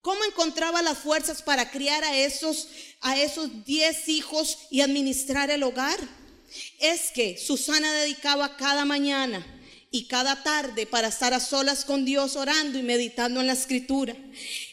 ¿Cómo 0.01 0.23
encontraba 0.23 0.81
las 0.81 0.99
fuerzas 0.99 1.41
para 1.41 1.69
criar 1.69 2.03
a 2.05 2.17
esos 2.17 2.69
a 3.01 3.19
esos 3.19 3.65
10 3.65 4.09
hijos 4.09 4.57
y 4.71 4.81
administrar 4.81 5.51
el 5.51 5.63
hogar? 5.63 5.99
Es 6.79 7.11
que 7.11 7.37
Susana 7.37 7.91
dedicaba 7.91 8.55
cada 8.55 8.85
mañana 8.85 9.45
y 9.91 10.07
cada 10.07 10.43
tarde 10.43 10.85
para 10.85 11.07
estar 11.07 11.33
a 11.33 11.39
solas 11.39 11.85
con 11.85 12.05
Dios 12.05 12.35
orando 12.35 12.77
y 12.77 12.83
meditando 12.83 13.39
en 13.39 13.47
la 13.47 13.53
escritura. 13.53 14.15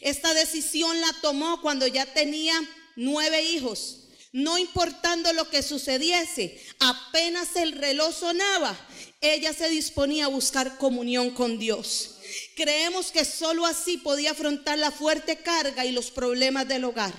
Esta 0.01 0.33
decisión 0.33 0.99
la 1.01 1.13
tomó 1.21 1.61
cuando 1.61 1.87
ya 1.87 2.05
tenía 2.05 2.53
nueve 2.95 3.43
hijos 3.43 4.05
no 4.35 4.57
importando 4.57 5.31
lo 5.31 5.49
que 5.49 5.63
sucediese, 5.63 6.61
apenas 6.81 7.55
el 7.55 7.71
reloj 7.71 8.13
sonaba, 8.13 8.77
ella 9.21 9.53
se 9.53 9.69
disponía 9.69 10.25
a 10.25 10.27
buscar 10.27 10.77
comunión 10.77 11.29
con 11.29 11.57
Dios. 11.57 12.15
Creemos 12.57 13.11
que 13.11 13.23
sólo 13.23 13.65
así 13.65 13.95
podía 13.95 14.31
afrontar 14.31 14.77
la 14.77 14.91
fuerte 14.91 15.37
carga 15.37 15.85
y 15.85 15.93
los 15.93 16.11
problemas 16.11 16.67
del 16.67 16.83
hogar. 16.83 17.13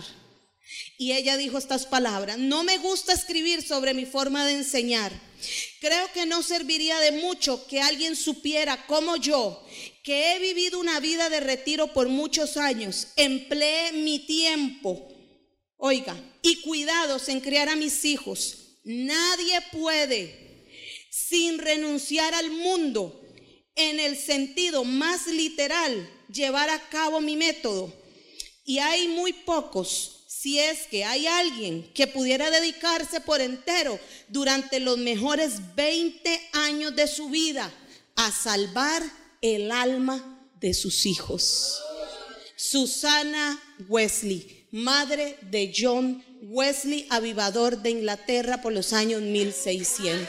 Y 0.98 1.12
ella 1.12 1.38
dijo 1.38 1.56
estas 1.56 1.86
palabras, 1.86 2.36
no 2.36 2.64
me 2.64 2.76
gusta 2.76 3.14
escribir 3.14 3.66
sobre 3.66 3.94
mi 3.94 4.04
forma 4.04 4.44
de 4.44 4.52
enseñar. 4.52 5.10
Creo 5.80 6.12
que 6.12 6.26
no 6.26 6.42
serviría 6.42 6.98
de 7.00 7.12
mucho 7.12 7.66
que 7.66 7.80
alguien 7.80 8.16
supiera 8.16 8.86
como 8.86 9.16
yo, 9.16 9.64
que 10.02 10.34
he 10.34 10.38
vivido 10.38 10.78
una 10.78 11.00
vida 11.00 11.28
de 11.28 11.40
retiro 11.40 11.92
por 11.92 12.08
muchos 12.08 12.56
años, 12.56 13.08
empleé 13.16 13.92
mi 13.92 14.20
tiempo 14.20 15.12
Oiga, 15.78 16.16
y 16.42 16.62
cuidados 16.62 17.28
en 17.28 17.40
criar 17.40 17.68
a 17.68 17.76
mis 17.76 18.04
hijos. 18.04 18.78
Nadie 18.84 19.60
puede, 19.72 20.64
sin 21.10 21.58
renunciar 21.58 22.34
al 22.34 22.50
mundo, 22.50 23.22
en 23.74 24.00
el 24.00 24.16
sentido 24.16 24.84
más 24.84 25.26
literal, 25.26 26.10
llevar 26.32 26.70
a 26.70 26.88
cabo 26.88 27.20
mi 27.20 27.36
método. 27.36 27.92
Y 28.64 28.78
hay 28.78 29.08
muy 29.08 29.32
pocos, 29.32 30.15
si 30.46 30.60
es 30.60 30.86
que 30.86 31.04
hay 31.04 31.26
alguien 31.26 31.90
que 31.92 32.06
pudiera 32.06 32.52
dedicarse 32.52 33.20
por 33.20 33.40
entero 33.40 33.98
durante 34.28 34.78
los 34.78 34.96
mejores 34.96 35.74
20 35.74 36.40
años 36.52 36.94
de 36.94 37.08
su 37.08 37.30
vida 37.30 37.68
a 38.14 38.30
salvar 38.30 39.02
el 39.42 39.72
alma 39.72 40.46
de 40.60 40.72
sus 40.72 41.04
hijos. 41.04 41.82
Susana 42.54 43.60
Wesley 43.88 44.68
madre 44.70 45.36
de 45.50 45.74
John 45.76 46.22
Wesley, 46.42 47.08
avivador 47.10 47.82
de 47.82 47.90
Inglaterra 47.90 48.62
por 48.62 48.72
los 48.72 48.92
años 48.92 49.22
1600. 49.22 50.28